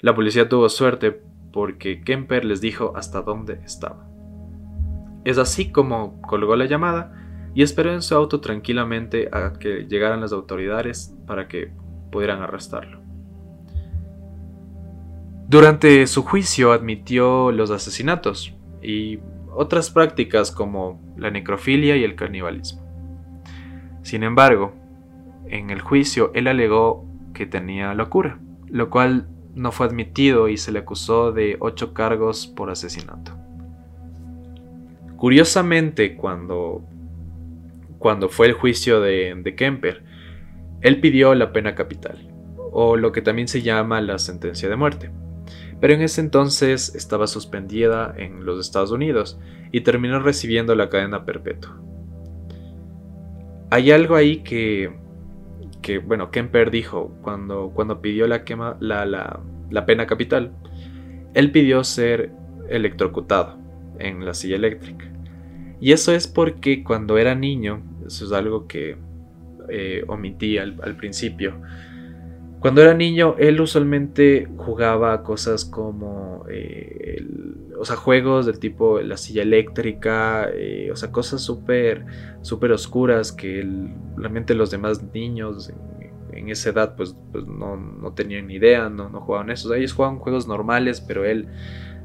la 0.00 0.14
policía 0.14 0.48
tuvo 0.48 0.68
suerte 0.68 1.20
porque 1.52 2.02
Kemper 2.02 2.44
les 2.44 2.60
dijo 2.60 2.92
hasta 2.96 3.22
dónde 3.22 3.60
estaba. 3.64 4.08
Es 5.24 5.38
así 5.38 5.70
como 5.70 6.20
colgó 6.22 6.56
la 6.56 6.66
llamada 6.66 7.12
y 7.54 7.62
esperó 7.62 7.92
en 7.92 8.02
su 8.02 8.14
auto 8.14 8.40
tranquilamente 8.40 9.28
a 9.32 9.52
que 9.52 9.86
llegaran 9.86 10.20
las 10.20 10.32
autoridades 10.32 11.14
para 11.26 11.48
que 11.48 11.70
pudieran 12.10 12.42
arrestarlo. 12.42 13.00
Durante 15.48 16.06
su 16.06 16.22
juicio 16.22 16.72
admitió 16.72 17.52
los 17.52 17.70
asesinatos 17.70 18.54
y 18.82 19.18
otras 19.54 19.90
prácticas 19.90 20.50
como 20.50 21.00
la 21.16 21.30
necrofilia 21.30 21.96
y 21.96 22.04
el 22.04 22.16
canibalismo. 22.16 22.80
Sin 24.02 24.22
embargo, 24.22 24.72
en 25.46 25.70
el 25.70 25.82
juicio 25.82 26.30
él 26.34 26.48
alegó 26.48 27.06
que 27.34 27.46
tenía 27.46 27.92
locura, 27.92 28.40
lo 28.72 28.88
cual 28.88 29.28
no 29.54 29.70
fue 29.70 29.86
admitido 29.86 30.48
y 30.48 30.56
se 30.56 30.72
le 30.72 30.80
acusó 30.80 31.30
de 31.30 31.56
ocho 31.60 31.92
cargos 31.92 32.46
por 32.46 32.70
asesinato. 32.70 33.36
Curiosamente, 35.16 36.16
cuando, 36.16 36.82
cuando 37.98 38.30
fue 38.30 38.46
el 38.46 38.54
juicio 38.54 39.00
de, 39.00 39.34
de 39.36 39.54
Kemper, 39.54 40.02
él 40.80 41.00
pidió 41.00 41.34
la 41.34 41.52
pena 41.52 41.74
capital, 41.74 42.28
o 42.72 42.96
lo 42.96 43.12
que 43.12 43.20
también 43.20 43.46
se 43.46 43.60
llama 43.60 44.00
la 44.00 44.18
sentencia 44.18 44.68
de 44.70 44.76
muerte. 44.76 45.10
Pero 45.78 45.92
en 45.92 46.00
ese 46.00 46.22
entonces 46.22 46.94
estaba 46.94 47.26
suspendida 47.26 48.14
en 48.16 48.46
los 48.46 48.58
Estados 48.58 48.90
Unidos 48.90 49.38
y 49.70 49.82
terminó 49.82 50.18
recibiendo 50.20 50.74
la 50.74 50.88
cadena 50.88 51.26
perpetua. 51.26 51.78
Hay 53.70 53.90
algo 53.90 54.16
ahí 54.16 54.38
que, 54.38 54.92
que 55.82 55.98
bueno, 55.98 56.30
Kemper 56.30 56.70
dijo 56.70 57.14
cuando, 57.22 57.70
cuando 57.74 58.00
pidió 58.00 58.26
la, 58.26 58.44
quema, 58.44 58.76
la, 58.80 59.04
la, 59.04 59.40
la 59.70 59.86
pena 59.86 60.06
capital. 60.06 60.52
Él 61.34 61.50
pidió 61.50 61.82
ser 61.84 62.32
electrocutado 62.68 63.58
en 63.98 64.24
la 64.24 64.34
silla 64.34 64.56
eléctrica. 64.56 65.06
Y 65.80 65.92
eso 65.92 66.14
es 66.14 66.28
porque 66.28 66.84
cuando 66.84 67.18
era 67.18 67.34
niño, 67.34 67.82
eso 68.06 68.24
es 68.24 68.32
algo 68.32 68.68
que 68.68 68.96
eh, 69.68 70.04
omití 70.06 70.58
al, 70.58 70.96
principio. 70.96 71.60
Cuando 72.62 72.80
era 72.80 72.94
niño, 72.94 73.34
él 73.38 73.60
usualmente 73.60 74.48
jugaba 74.56 75.24
cosas 75.24 75.64
como, 75.64 76.46
eh, 76.48 77.20
o 77.76 77.84
sea, 77.84 77.96
juegos 77.96 78.46
del 78.46 78.60
tipo 78.60 79.00
la 79.00 79.16
silla 79.16 79.42
eléctrica, 79.42 80.48
eh, 80.54 80.88
o 80.92 80.94
sea, 80.94 81.10
cosas 81.10 81.42
súper, 81.42 82.06
súper 82.42 82.70
oscuras 82.70 83.32
que 83.32 83.68
realmente 84.16 84.54
los 84.54 84.70
demás 84.70 85.02
niños 85.12 85.72
en, 86.32 86.48
esa 86.48 86.70
edad 86.70 86.94
pues, 86.96 87.16
pues 87.32 87.44
no, 87.46 88.12
tenían 88.14 88.46
ni 88.46 88.54
idea, 88.54 88.88
no, 88.88 89.08
no 89.08 89.20
jugaban 89.22 89.50
eso. 89.50 89.74
ellos 89.74 89.92
jugaban 89.92 90.20
juegos 90.20 90.46
normales, 90.46 91.00
pero 91.00 91.24
él 91.24 91.48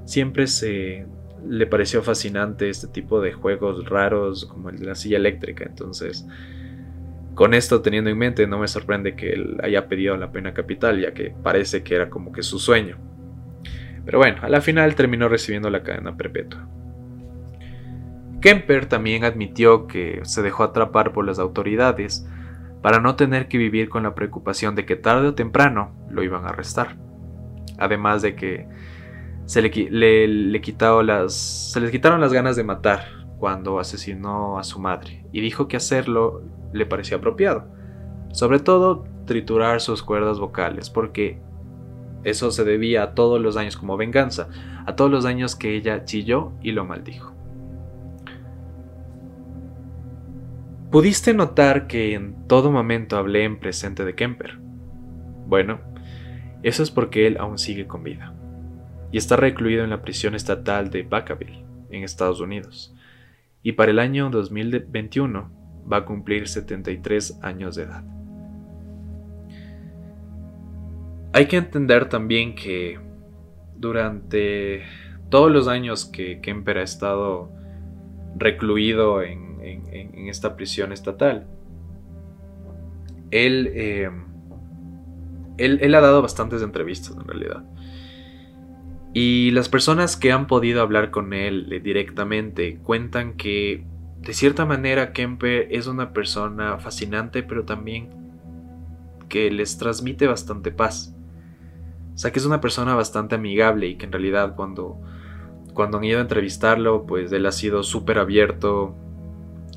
siempre 0.05 0.47
se 0.47 1.05
le 1.47 1.67
pareció 1.67 2.01
fascinante 2.01 2.67
este 2.67 2.87
tipo 2.87 3.21
de 3.21 3.31
juegos 3.31 3.87
raros 3.87 4.45
como 4.45 4.69
el 4.69 4.79
de 4.79 4.85
la 4.87 4.95
silla 4.95 5.17
eléctrica. 5.17 5.65
Entonces, 5.65 6.25
con 7.37 7.53
esto 7.53 7.83
teniendo 7.83 8.09
en 8.09 8.17
mente, 8.17 8.47
no 8.47 8.57
me 8.57 8.67
sorprende 8.67 9.15
que 9.15 9.29
él 9.29 9.57
haya 9.61 9.87
pedido 9.87 10.17
la 10.17 10.31
pena 10.31 10.55
capital, 10.55 10.99
ya 10.99 11.13
que 11.13 11.35
parece 11.43 11.83
que 11.83 11.93
era 11.93 12.09
como 12.09 12.31
que 12.31 12.41
su 12.41 12.57
sueño. 12.57 12.97
Pero 14.03 14.17
bueno, 14.17 14.39
a 14.41 14.49
la 14.49 14.59
final 14.59 14.95
terminó 14.95 15.29
recibiendo 15.29 15.69
la 15.69 15.83
cadena 15.83 16.17
perpetua. 16.17 16.67
Kemper 18.41 18.87
también 18.87 19.23
admitió 19.23 19.85
que 19.85 20.21
se 20.23 20.41
dejó 20.41 20.63
atrapar 20.63 21.13
por 21.13 21.27
las 21.27 21.37
autoridades 21.37 22.27
para 22.81 22.99
no 22.99 23.15
tener 23.15 23.47
que 23.47 23.59
vivir 23.59 23.87
con 23.87 24.01
la 24.01 24.15
preocupación 24.15 24.73
de 24.73 24.87
que 24.87 24.95
tarde 24.95 25.27
o 25.27 25.35
temprano 25.35 25.95
lo 26.09 26.23
iban 26.23 26.45
a 26.45 26.49
arrestar. 26.49 26.97
Además 27.77 28.23
de 28.23 28.35
que 28.35 28.67
se 29.45 29.61
le, 29.61 29.71
se 29.71 31.79
les 31.79 31.91
quitaron 31.91 32.19
las 32.19 32.33
ganas 32.33 32.55
de 32.55 32.63
matar 32.63 33.05
cuando 33.37 33.79
asesinó 33.79 34.57
a 34.57 34.63
su 34.63 34.79
madre 34.79 35.23
y 35.31 35.41
dijo 35.41 35.67
que 35.67 35.77
hacerlo 35.77 36.41
le 36.77 36.85
parecía 36.85 37.17
apropiado. 37.17 37.67
Sobre 38.31 38.59
todo 38.59 39.05
triturar 39.25 39.81
sus 39.81 40.03
cuerdas 40.03 40.39
vocales, 40.39 40.89
porque 40.89 41.39
eso 42.23 42.51
se 42.51 42.63
debía 42.63 43.03
a 43.03 43.15
todos 43.15 43.39
los 43.41 43.55
daños 43.55 43.77
como 43.77 43.97
venganza, 43.97 44.49
a 44.85 44.95
todos 44.95 45.11
los 45.11 45.23
daños 45.23 45.55
que 45.55 45.75
ella 45.75 46.05
chilló 46.05 46.53
y 46.61 46.71
lo 46.71 46.85
maldijo. 46.85 47.33
¿Pudiste 50.91 51.33
notar 51.33 51.87
que 51.87 52.13
en 52.13 52.47
todo 52.47 52.71
momento 52.71 53.17
hablé 53.17 53.43
en 53.43 53.59
presente 53.59 54.05
de 54.05 54.15
Kemper? 54.15 54.57
Bueno, 55.45 55.79
eso 56.63 56.81
es 56.81 56.91
porque 56.91 57.27
él 57.27 57.37
aún 57.39 57.57
sigue 57.57 57.87
con 57.87 58.03
vida 58.03 58.33
y 59.11 59.17
está 59.17 59.35
recluido 59.35 59.83
en 59.83 59.89
la 59.89 60.01
prisión 60.01 60.35
estatal 60.35 60.89
de 60.89 61.03
Vacaville, 61.03 61.65
en 61.89 62.03
Estados 62.03 62.41
Unidos, 62.41 62.95
y 63.63 63.73
para 63.73 63.91
el 63.91 63.99
año 63.99 64.29
2021 64.29 65.56
va 65.91 65.97
a 65.97 66.05
cumplir 66.05 66.47
73 66.47 67.39
años 67.41 67.75
de 67.75 67.83
edad. 67.83 68.03
Hay 71.33 71.47
que 71.47 71.57
entender 71.57 72.09
también 72.09 72.55
que 72.55 72.99
durante 73.75 74.83
todos 75.29 75.51
los 75.51 75.67
años 75.67 76.05
que 76.05 76.41
Kemper 76.41 76.79
ha 76.79 76.83
estado 76.83 77.51
recluido 78.35 79.21
en, 79.21 79.47
esta 80.29 80.55
prisión 80.57 80.91
estatal, 80.91 81.47
él, 83.31 83.71
eh, 83.73 84.09
él, 85.57 85.79
él 85.81 85.95
ha 85.95 86.01
dado 86.01 86.21
bastantes 86.21 86.61
entrevistas 86.61 87.15
en 87.15 87.25
realidad. 87.25 87.63
Y 89.13 89.51
las 89.51 89.69
personas 89.69 90.17
que 90.17 90.31
han 90.31 90.47
podido 90.47 90.81
hablar 90.81 91.11
con 91.11 91.33
él 91.33 91.71
eh, 91.71 91.79
directamente 91.79 92.77
cuentan 92.83 93.33
que 93.35 93.83
de 94.21 94.33
cierta 94.33 94.65
manera 94.65 95.13
Kemper 95.13 95.67
es 95.71 95.87
una 95.87 96.13
persona 96.13 96.77
fascinante, 96.79 97.43
pero 97.43 97.63
también 97.65 98.09
que 99.29 99.51
les 99.51 99.77
transmite 99.77 100.27
bastante 100.27 100.71
paz. 100.71 101.13
O 102.13 102.17
sea 102.17 102.31
que 102.31 102.39
es 102.39 102.45
una 102.45 102.61
persona 102.61 102.95
bastante 102.95 103.35
amigable 103.35 103.87
y 103.87 103.95
que 103.95 104.05
en 104.05 104.11
realidad 104.11 104.55
cuando, 104.55 104.99
cuando 105.73 105.97
han 105.97 106.03
ido 106.03 106.17
a 106.17 106.21
entrevistarlo, 106.21 107.05
pues 107.05 107.31
él 107.31 107.45
ha 107.45 107.51
sido 107.51 107.83
súper 107.83 108.17
abierto 108.17 108.95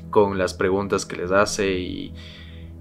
con 0.09 0.37
las 0.37 0.53
preguntas 0.53 1.05
que 1.05 1.17
les 1.17 1.31
hace 1.31 1.79
y, 1.79 2.13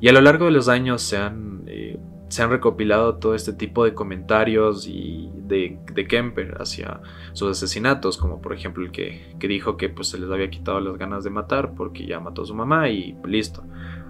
a 0.07 0.13
lo 0.13 0.21
largo 0.21 0.47
de 0.47 0.51
los 0.51 0.69
años 0.69 1.03
se 1.03 1.19
han, 1.19 1.63
eh, 1.67 1.99
se 2.31 2.45
han 2.45 2.51
recopilado 2.51 3.17
todo 3.17 3.35
este 3.35 3.53
tipo 3.53 3.85
de 3.85 3.93
comentarios 3.93 4.87
y 4.87 5.29
de, 5.35 5.81
Kemper 6.09 6.59
hacia 6.61 7.01
sus 7.33 7.51
asesinatos, 7.51 8.17
como 8.17 8.41
por 8.41 8.55
ejemplo 8.55 8.85
el 8.85 8.93
que, 8.93 9.35
dijo 9.41 9.77
que 9.77 9.89
pues, 9.89 10.09
se 10.09 10.19
les 10.19 10.31
había 10.31 10.49
quitado 10.49 10.79
las 10.81 10.97
ganas 10.97 11.25
de 11.25 11.31
matar 11.31 11.75
porque 11.75 12.07
ya 12.07 12.21
mató 12.21 12.43
a 12.43 12.47
su 12.47 12.55
mamá 12.55 12.89
y 12.89 13.17
listo. 13.25 13.65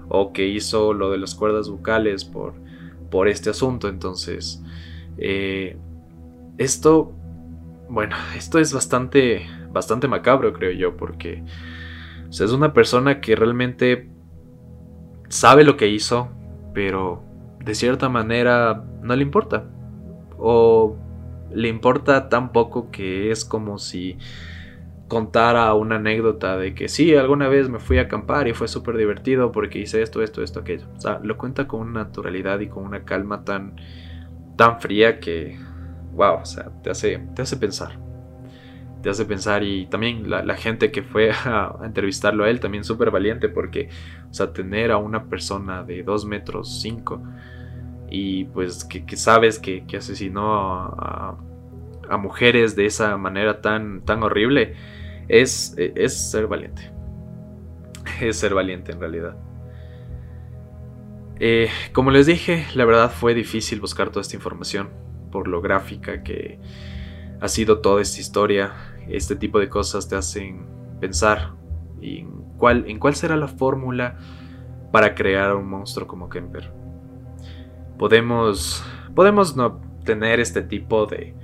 O 0.08 0.34
que 0.34 0.46
hizo 0.46 0.92
lo 0.92 1.10
de 1.10 1.16
las 1.16 1.34
cuerdas 1.34 1.70
bucales 1.70 2.26
por, 2.26 2.52
por 3.10 3.26
este 3.26 3.48
asunto. 3.48 3.88
Entonces, 3.88 4.62
eh, 5.16 5.78
esto, 6.58 7.12
bueno, 7.88 8.16
esto 8.36 8.58
es 8.58 8.74
bastante, 8.74 9.46
bastante 9.72 10.08
macabro, 10.08 10.52
creo 10.52 10.72
yo, 10.72 10.94
porque 10.94 11.42
es 12.28 12.40
una 12.40 12.74
persona 12.74 13.22
que 13.22 13.34
realmente 13.34 14.10
sabe 15.30 15.64
lo 15.64 15.78
que 15.78 15.88
hizo, 15.88 16.28
pero 16.74 17.29
de 17.64 17.74
cierta 17.74 18.08
manera 18.08 18.84
no 19.02 19.16
le 19.16 19.22
importa. 19.22 19.64
O 20.38 20.96
le 21.52 21.68
importa 21.68 22.28
tan 22.28 22.52
poco 22.52 22.90
que 22.90 23.30
es 23.30 23.44
como 23.44 23.78
si 23.78 24.16
contara 25.08 25.74
una 25.74 25.96
anécdota 25.96 26.56
de 26.56 26.74
que 26.74 26.88
sí, 26.88 27.14
alguna 27.16 27.48
vez 27.48 27.68
me 27.68 27.80
fui 27.80 27.98
a 27.98 28.02
acampar 28.02 28.46
y 28.46 28.54
fue 28.54 28.68
súper 28.68 28.96
divertido 28.96 29.50
porque 29.50 29.80
hice 29.80 30.02
esto, 30.02 30.22
esto, 30.22 30.42
esto, 30.42 30.60
aquello. 30.60 30.86
O 30.96 31.00
sea, 31.00 31.20
lo 31.22 31.36
cuenta 31.36 31.66
con 31.66 31.80
una 31.80 32.04
naturalidad 32.04 32.60
y 32.60 32.68
con 32.68 32.84
una 32.84 33.04
calma 33.04 33.44
tan, 33.44 33.74
tan 34.56 34.80
fría 34.80 35.18
que, 35.18 35.58
wow, 36.12 36.36
o 36.40 36.44
sea, 36.44 36.70
te 36.82 36.90
hace, 36.90 37.18
te 37.34 37.42
hace 37.42 37.56
pensar. 37.56 37.98
Te 39.02 39.10
hace 39.10 39.24
pensar 39.24 39.62
y 39.62 39.86
también 39.86 40.28
la, 40.28 40.56
gente 40.56 40.90
que 40.90 41.02
fue 41.02 41.30
a, 41.44 41.76
entrevistarlo 41.84 42.44
a 42.44 42.50
él 42.50 42.60
también 42.60 42.84
súper 42.84 43.10
valiente 43.10 43.48
porque, 43.48 43.88
o 44.30 44.34
sea, 44.34 44.52
tener 44.52 44.90
a 44.92 44.98
una 44.98 45.24
persona 45.24 45.82
de 45.82 46.02
2 46.02 46.26
metros 46.26 46.80
5 46.80 47.22
y 48.10 48.44
pues 48.44 48.84
que, 48.84 49.16
sabes 49.16 49.58
que, 49.58 49.84
asesinó 49.96 50.54
a, 50.54 51.38
mujeres 52.18 52.74
de 52.74 52.86
esa 52.86 53.16
manera 53.16 53.60
tan, 53.60 54.04
tan 54.04 54.24
horrible, 54.24 54.74
es, 55.28 55.74
es 55.78 56.30
ser 56.30 56.46
valiente. 56.48 56.90
Es 58.20 58.36
ser 58.36 58.52
valiente 58.52 58.90
en 58.92 59.00
realidad. 59.00 59.36
Eh, 61.38 61.70
como 61.92 62.10
les 62.10 62.26
dije, 62.26 62.66
la 62.74 62.84
verdad 62.84 63.10
fue 63.10 63.32
difícil 63.32 63.80
buscar 63.80 64.10
toda 64.10 64.20
esta 64.20 64.36
información 64.36 64.90
por 65.32 65.48
lo 65.48 65.62
gráfica 65.62 66.22
que 66.22 66.58
ha 67.40 67.48
sido 67.48 67.80
toda 67.80 68.02
esta 68.02 68.20
historia. 68.20 68.72
Este 69.08 69.36
tipo 69.36 69.58
de 69.58 69.68
cosas 69.68 70.08
te 70.08 70.16
hacen 70.16 70.66
pensar 71.00 71.54
en 72.00 72.30
cuál, 72.56 72.84
en 72.88 72.98
cuál 72.98 73.14
será 73.14 73.36
la 73.36 73.48
fórmula 73.48 74.18
para 74.92 75.14
crear 75.14 75.54
un 75.54 75.68
monstruo 75.68 76.06
como 76.06 76.28
Kemper 76.28 76.80
podemos, 78.00 78.82
podemos 79.14 79.56
no 79.56 79.78
tener 80.06 80.40
este 80.40 80.62
tipo 80.62 81.04
de, 81.04 81.34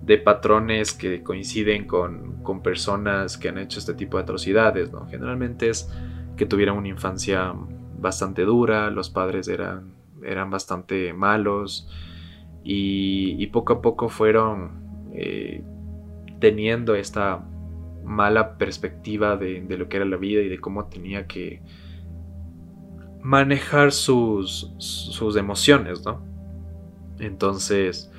de 0.00 0.16
patrones 0.16 0.92
que 0.92 1.24
coinciden 1.24 1.88
con, 1.88 2.40
con, 2.44 2.62
personas 2.62 3.36
que 3.36 3.48
han 3.48 3.58
hecho 3.58 3.80
este 3.80 3.94
tipo 3.94 4.16
de 4.16 4.22
atrocidades, 4.22 4.92
¿no? 4.92 5.08
Generalmente 5.08 5.68
es 5.68 5.90
que 6.36 6.46
tuvieron 6.46 6.78
una 6.78 6.86
infancia 6.86 7.52
bastante 7.98 8.42
dura, 8.42 8.90
los 8.90 9.10
padres 9.10 9.48
eran, 9.48 9.96
eran 10.22 10.50
bastante 10.50 11.12
malos 11.14 11.88
y, 12.62 13.44
poco 13.48 13.72
a 13.72 13.82
poco 13.82 14.08
fueron 14.08 14.87
eh, 15.12 15.62
teniendo 16.40 16.94
esta 16.94 17.44
mala 18.04 18.56
perspectiva 18.56 19.36
de, 19.36 19.64
lo 19.76 19.88
que 19.88 19.96
era 19.96 20.06
la 20.06 20.16
vida 20.16 20.40
y 20.40 20.48
de 20.48 20.58
cómo 20.58 20.86
tenía 20.86 21.26
que 21.26 21.60
manejar 23.22 23.92
sus, 23.92 24.72
sus 24.78 25.36
emociones, 25.36 26.04
¿no? 26.04 26.22
Entonces, 27.18 28.10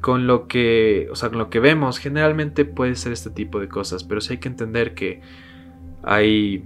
con 0.00 0.26
lo 0.26 0.48
que, 0.48 1.08
o 1.10 1.16
sea, 1.16 1.28
con 1.28 1.38
lo 1.38 1.50
que 1.50 1.60
vemos, 1.60 1.98
generalmente 1.98 2.64
puede 2.64 2.94
ser 2.94 3.12
este 3.12 3.30
tipo 3.30 3.60
de 3.60 3.68
cosas, 3.68 4.04
pero 4.04 4.20
sí 4.20 4.34
hay 4.34 4.38
que 4.38 4.48
entender 4.48 4.94
que 4.94 5.20
hay 6.02 6.64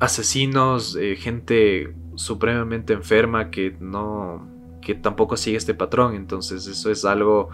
asesinos, 0.00 0.96
eh, 0.96 1.16
gente 1.16 1.94
supremamente 2.16 2.92
enferma 2.92 3.50
que 3.50 3.76
no, 3.78 4.49
que 4.94 5.00
tampoco 5.00 5.36
sigue 5.36 5.56
este 5.56 5.74
patrón, 5.74 6.14
entonces 6.14 6.66
eso 6.66 6.90
es 6.90 7.04
algo 7.04 7.50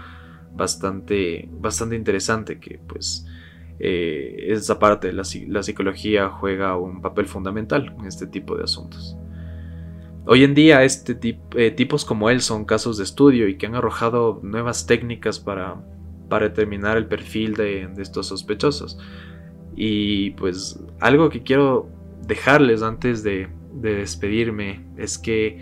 bastante, 0.55 1.49
bastante 1.53 1.97
interesante 1.97 2.59
que 2.59 2.79
pues 2.87 3.27
eh, 3.79 4.47
esa 4.49 4.79
parte 4.79 5.09
de 5.09 5.13
la, 5.13 5.23
la 5.49 5.63
psicología 5.63 6.31
juega 6.31 6.77
un 6.77 7.03
papel 7.03 7.27
fundamental 7.27 7.95
en 7.99 8.07
este 8.07 8.27
tipo 8.27 8.57
de 8.57 8.65
asuntos. 8.65 9.17
Hoy 10.29 10.43
en 10.43 10.55
día 10.55 10.83
este 10.83 11.17
eh, 11.55 11.71
tipos 11.71 12.05
como 12.05 12.31
él 12.31 12.41
son 12.41 12.65
casos 12.65 12.99
de 12.99 13.05
estudio 13.05 13.47
y 13.47 13.57
que 13.59 13.67
han 13.67 13.77
arrojado 13.77 14.41
nuevas 14.43 14.87
técnicas 14.87 15.39
para, 15.39 15.81
para 16.29 16.49
determinar 16.49 16.97
el 16.97 17.07
perfil 17.07 17.55
de, 17.55 17.89
estos 17.99 18.27
sospechosos. 18.27 18.99
Y 19.77 20.31
pues 20.31 20.81
algo 20.99 21.29
que 21.29 21.45
quiero 21.45 21.89
dejarles 22.27 22.83
antes 22.83 23.23
de, 23.23 23.49
despedirme 23.73 24.87
es 24.97 25.19
que 25.19 25.61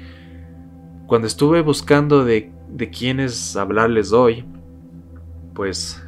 cuando 1.06 1.26
estuve 1.26 1.60
buscando 1.62 2.24
de, 2.24 2.52
quiénes 2.96 3.56
hablarles 3.56 4.12
hoy, 4.12 4.44
pues 5.54 6.02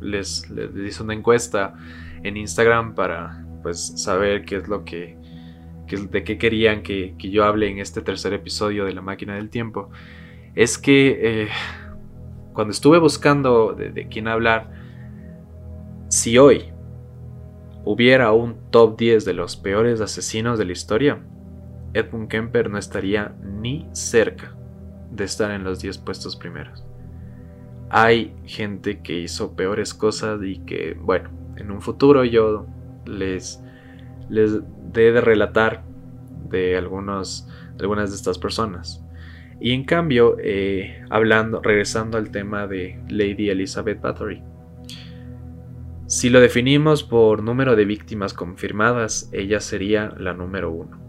les, 0.00 0.48
les 0.50 0.76
hice 0.76 1.02
una 1.02 1.14
encuesta 1.14 1.74
en 2.22 2.36
Instagram 2.36 2.94
para 2.94 3.44
pues 3.62 4.00
saber 4.02 4.44
qué 4.44 4.56
es 4.56 4.68
lo 4.68 4.84
que 4.84 5.16
de 5.96 6.24
qué 6.24 6.38
querían 6.38 6.82
que, 6.82 7.14
yo 7.18 7.44
hable 7.44 7.68
en 7.68 7.78
este 7.78 8.00
tercer 8.00 8.32
episodio 8.32 8.84
de 8.84 8.92
La 8.92 9.02
máquina 9.02 9.34
del 9.34 9.50
tiempo, 9.50 9.90
es 10.54 10.78
que 10.78 11.18
eh, 11.22 11.48
cuando 12.52 12.72
estuve 12.72 12.98
buscando 12.98 13.74
de, 13.74 14.08
quién 14.08 14.28
hablar, 14.28 14.70
si 16.08 16.38
hoy 16.38 16.72
hubiera 17.84 18.32
un 18.32 18.70
top 18.70 18.96
10 18.96 19.24
de 19.24 19.34
los 19.34 19.56
peores 19.56 20.00
asesinos 20.00 20.58
de 20.58 20.64
la 20.64 20.72
historia, 20.72 21.22
Edmund 21.94 22.28
Kemper 22.28 22.70
no 22.70 22.78
estaría 22.78 23.34
ni 23.42 23.88
cerca 23.92 24.54
de 25.10 25.24
estar 25.24 25.50
en 25.50 25.64
los 25.64 25.80
10 25.80 25.98
puestos 25.98 26.36
primeros. 26.36 26.84
Hay 27.90 28.34
gente 28.44 29.00
que 29.00 29.20
hizo 29.20 29.54
peores 29.54 29.92
cosas 29.92 30.40
y 30.42 30.60
que, 30.60 30.96
bueno, 30.98 31.30
en 31.56 31.70
un 31.70 31.82
futuro 31.82 32.24
yo 32.24 32.66
les, 33.04 33.62
les 34.30 34.60
de, 34.92 35.20
relatar 35.20 35.84
de, 36.48 36.76
algunos, 36.76 37.46
algunas 37.78 38.10
de 38.10 38.16
estas 38.16 38.38
personas. 38.38 39.04
Y 39.60 39.72
en 39.72 39.84
cambio, 39.84 40.36
eh, 40.42 41.04
hablando, 41.10 41.60
regresando 41.60 42.16
al 42.16 42.30
tema 42.30 42.66
de 42.66 42.98
Lady 43.08 43.50
Elizabeth 43.50 44.00
Bathory. 44.00 44.42
Si 46.06 46.30
lo 46.30 46.40
definimos 46.40 47.04
por 47.04 47.42
número 47.42 47.76
de 47.76 47.84
víctimas 47.84 48.34
confirmadas, 48.34 49.30
ella 49.32 49.60
sería 49.60 50.12
la 50.18 50.34
número 50.34 50.70
uno. 50.70 51.01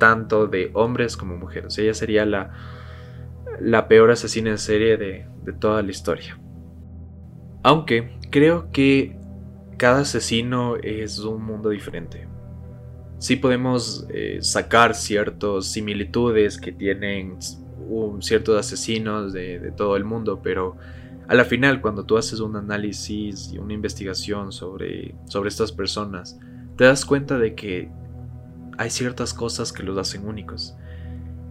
Tanto 0.00 0.48
de 0.48 0.72
hombres 0.74 1.16
como 1.16 1.36
mujeres. 1.36 1.78
Ella 1.78 1.94
sería 1.94 2.26
la, 2.26 2.50
la 3.60 3.86
peor 3.86 4.10
asesina 4.10 4.50
en 4.50 4.58
serie 4.58 4.96
de, 4.96 5.28
de 5.44 5.52
toda 5.52 5.80
la 5.82 5.90
historia. 5.92 6.36
Aunque 7.62 8.18
creo 8.30 8.72
que 8.72 9.16
cada 9.76 10.00
asesino 10.00 10.74
es 10.76 11.20
un 11.20 11.44
mundo 11.44 11.68
diferente 11.68 12.26
sí 13.20 13.36
podemos 13.36 14.06
eh, 14.08 14.38
sacar 14.40 14.94
ciertas 14.94 15.66
similitudes 15.66 16.58
que 16.58 16.72
tienen 16.72 17.36
ciertos 18.20 18.58
asesinos 18.58 19.32
de, 19.32 19.72
todo 19.76 19.96
el 19.96 20.04
mundo, 20.04 20.40
pero 20.42 20.76
a 21.28 21.34
la 21.34 21.44
final 21.44 21.80
cuando 21.82 22.04
tú 22.04 22.16
haces 22.16 22.40
un 22.40 22.56
análisis 22.56 23.52
y 23.52 23.58
una 23.58 23.74
investigación 23.74 24.52
sobre, 24.52 25.14
sobre 25.26 25.50
estas 25.50 25.70
personas, 25.70 26.38
te 26.76 26.84
das 26.84 27.04
cuenta 27.04 27.38
de 27.38 27.54
que 27.54 27.90
hay 28.80 28.88
ciertas 28.88 29.34
cosas 29.34 29.74
que 29.74 29.82
los 29.82 29.98
hacen 29.98 30.26
únicos. 30.26 30.74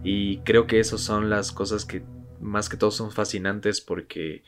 Y 0.02 0.38
creo 0.38 0.66
que 0.66 0.80
esas 0.80 1.00
son 1.00 1.30
las 1.30 1.52
cosas 1.52 1.84
que 1.84 2.02
más 2.40 2.68
que 2.68 2.76
todo 2.76 2.90
son 2.90 3.12
fascinantes 3.12 3.80
porque 3.80 4.42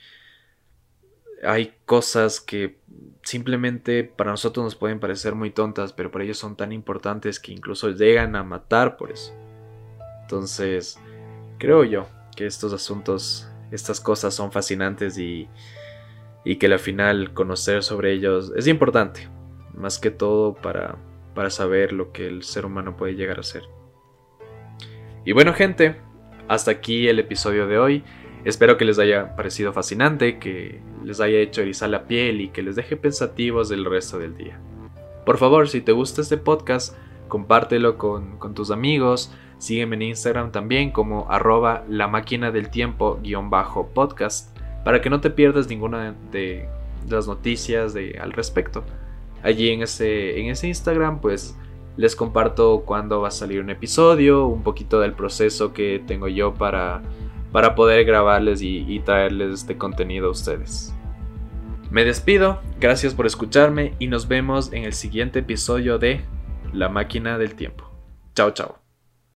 hay 1.44 1.74
cosas 1.86 2.40
que 2.40 2.80
simplemente 3.22 4.02
para 4.02 4.32
nosotros 4.32 4.64
nos 4.64 4.74
pueden 4.74 4.98
parecer 4.98 5.36
muy 5.36 5.50
tontas, 5.50 5.92
pero 5.92 6.10
para 6.10 6.24
ellos 6.24 6.38
son 6.38 6.56
tan 6.56 6.72
importantes 6.72 7.38
que 7.38 7.52
incluso 7.52 7.90
llegan 7.90 8.34
a 8.34 8.42
matar 8.42 8.96
por 8.96 9.12
eso. 9.12 9.32
Entonces, 10.22 10.98
creo 11.58 11.84
yo 11.84 12.08
que 12.34 12.46
estos 12.46 12.72
asuntos, 12.72 13.48
estas 13.70 14.00
cosas 14.00 14.34
son 14.34 14.50
fascinantes 14.50 15.18
y, 15.18 15.48
y 16.44 16.56
que 16.56 16.66
al 16.66 16.80
final 16.80 17.32
conocer 17.32 17.84
sobre 17.84 18.12
ellos 18.12 18.52
es 18.56 18.66
importante, 18.66 19.28
más 19.72 20.00
que 20.00 20.10
todo 20.10 20.54
para, 20.54 20.98
para 21.34 21.50
saber 21.50 21.92
lo 21.92 22.12
que 22.12 22.26
el 22.26 22.42
ser 22.42 22.66
humano 22.66 22.96
puede 22.96 23.14
llegar 23.14 23.40
a 23.40 23.42
ser. 23.42 23.64
Y 25.24 25.32
bueno 25.32 25.52
gente, 25.54 25.96
hasta 26.48 26.70
aquí 26.70 27.08
el 27.08 27.18
episodio 27.18 27.66
de 27.66 27.78
hoy. 27.78 28.04
Espero 28.44 28.76
que 28.76 28.84
les 28.84 28.98
haya 28.98 29.36
parecido 29.36 29.72
fascinante, 29.72 30.38
que 30.38 30.80
les 31.04 31.20
haya 31.20 31.38
hecho 31.38 31.62
erizar 31.62 31.88
la 31.90 32.06
piel 32.08 32.40
y 32.40 32.48
que 32.48 32.62
les 32.62 32.74
deje 32.74 32.96
pensativos 32.96 33.70
el 33.70 33.84
resto 33.84 34.18
del 34.18 34.36
día. 34.36 34.58
Por 35.24 35.38
favor, 35.38 35.68
si 35.68 35.80
te 35.80 35.92
gusta 35.92 36.20
este 36.20 36.36
podcast, 36.36 36.96
compártelo 37.28 37.96
con, 37.96 38.38
tus 38.54 38.72
amigos, 38.72 39.32
sígueme 39.58 39.94
en 39.96 40.02
Instagram 40.02 40.50
también 40.50 40.90
como 40.90 41.30
arroba 41.30 41.84
la 41.88 42.08
máquina 42.08 42.50
del 42.50 42.68
tiempo 42.68 43.20
guion 43.22 43.48
bajo 43.48 43.88
podcast 43.94 44.56
para 44.84 45.00
que 45.00 45.08
no 45.08 45.20
te 45.20 45.30
pierdas 45.30 45.68
ninguna 45.68 46.16
de 46.32 46.68
las 47.08 47.28
noticias 47.28 47.94
de, 47.94 48.18
al 48.20 48.32
respecto. 48.32 48.84
Allí 49.42 49.70
en 49.70 49.82
ese, 49.82 50.40
en 50.40 50.46
ese 50.46 50.68
Instagram 50.68 51.20
pues 51.20 51.56
les 51.96 52.16
comparto 52.16 52.82
cuándo 52.86 53.20
va 53.20 53.28
a 53.28 53.32
salir 53.32 53.60
un 53.60 53.70
episodio, 53.70 54.46
un 54.46 54.62
poquito 54.62 55.00
del 55.00 55.12
proceso 55.12 55.72
que 55.72 56.02
tengo 56.06 56.28
yo 56.28 56.54
para 56.54 57.02
para 57.52 57.74
poder 57.74 58.04
grabarles 58.04 58.62
y, 58.62 58.98
traerles 59.00 59.52
este 59.52 59.76
contenido 59.76 60.28
a 60.28 60.30
ustedes. 60.30 60.92
Me 61.90 62.04
despido, 62.04 62.60
gracias 62.80 63.14
por 63.14 63.26
escucharme 63.26 63.94
y 63.98 64.06
nos 64.06 64.26
vemos 64.26 64.72
en 64.72 64.84
el 64.84 64.94
siguiente 64.94 65.40
episodio 65.40 65.98
de 65.98 66.22
La 66.72 66.88
máquina 66.88 67.36
del 67.36 67.54
tiempo. 67.54 67.84
Chao, 68.34 68.50
chao. 68.52 68.81